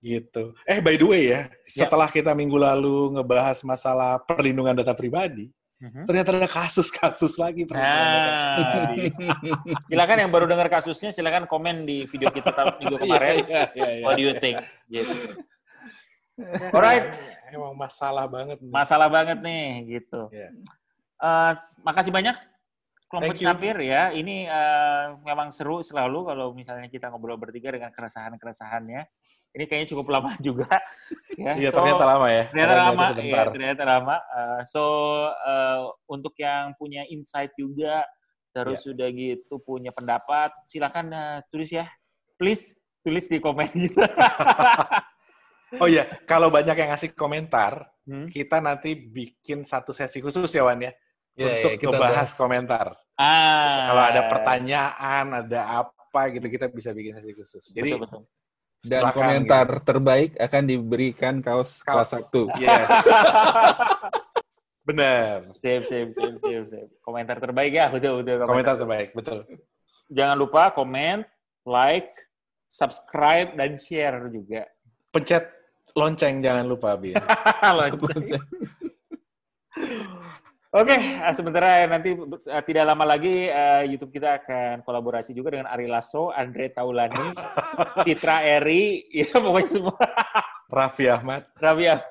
[0.00, 0.56] Gitu.
[0.64, 5.52] Eh by the way ya, ya, setelah kita minggu lalu ngebahas masalah perlindungan data pribadi,
[5.76, 6.08] uh-huh.
[6.08, 8.96] ternyata ada kasus-kasus lagi nah,
[9.92, 13.44] silakan yang baru dengar kasusnya silakan komen di video kita minggu kemarin.
[13.44, 14.56] yeah, yeah, yeah, What do you think?
[14.88, 15.12] Gitu.
[16.72, 17.12] Alright.
[17.50, 18.58] Emang masalah banget.
[18.62, 18.72] Nih.
[18.72, 19.66] Masalah banget nih,
[19.98, 20.30] gitu.
[20.30, 20.50] Yeah.
[21.20, 21.52] Uh,
[21.84, 22.36] makasih banyak
[23.10, 24.14] kelompok capir ya.
[24.14, 29.02] Ini uh, memang seru selalu kalau misalnya kita ngobrol bertiga dengan keresahan-keresahannya
[29.50, 30.70] ini kayaknya cukup lama juga.
[31.34, 31.58] ya.
[31.58, 32.44] Iya, so, ternyata lama ya.
[32.54, 34.16] Ternyata lama, ya, ternyata lama.
[34.30, 34.82] Uh, so,
[35.34, 38.06] uh, untuk yang punya insight juga,
[38.54, 38.86] terus yeah.
[38.86, 41.90] sudah gitu punya pendapat, silakan uh, tulis ya.
[42.38, 44.00] Please, tulis di komen gitu.
[45.78, 48.26] oh iya, kalau banyak yang ngasih komentar, hmm?
[48.26, 50.90] kita nanti bikin satu sesi khusus ya, Wan ya?
[51.38, 52.30] Yeah, untuk yeah, ngebahas bahas.
[52.34, 52.86] komentar.
[53.14, 53.94] Ah.
[53.94, 57.64] Kalau ada pertanyaan, ada apa gitu, kita bisa bikin sesi khusus.
[57.70, 58.22] Jadi, betul, betul
[58.80, 59.84] dan Silakan, komentar gitu.
[59.84, 61.84] terbaik akan diberikan kaos, kaos.
[61.84, 62.42] kelas satu.
[62.56, 62.88] Yes.
[64.88, 65.52] Benar.
[65.60, 66.88] Sip, sip, sip, sip, sip.
[67.04, 68.40] Komentar terbaik ya, betul, betul.
[68.40, 69.38] Komentar, komentar terbaik, betul.
[70.08, 71.28] Jangan lupa komen,
[71.68, 72.10] like,
[72.72, 74.64] subscribe, dan share juga.
[75.12, 75.44] Pencet
[75.96, 76.94] lonceng jangan lupa,
[78.14, 78.44] lonceng.
[80.70, 85.58] Oke, okay, eh, sementara nanti uh, tidak lama lagi uh, YouTube kita akan kolaborasi juga
[85.58, 87.34] dengan Ari Lasso, Andre Taulani,
[88.06, 89.98] Citra Eri, ya pokoknya semua.
[90.78, 91.50] Raffi Ahmad.
[91.58, 92.06] Raffi Ahmad.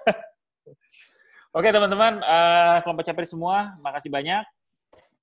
[1.56, 4.44] Oke okay, teman-teman, uh, kelompok capir semua, makasih banyak.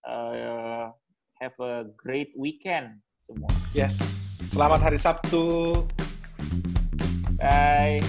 [0.01, 0.89] Uh,
[1.37, 3.53] have a great weekend semua.
[3.77, 4.01] Yes,
[4.49, 5.85] selamat hari Sabtu.
[7.39, 8.01] Bye.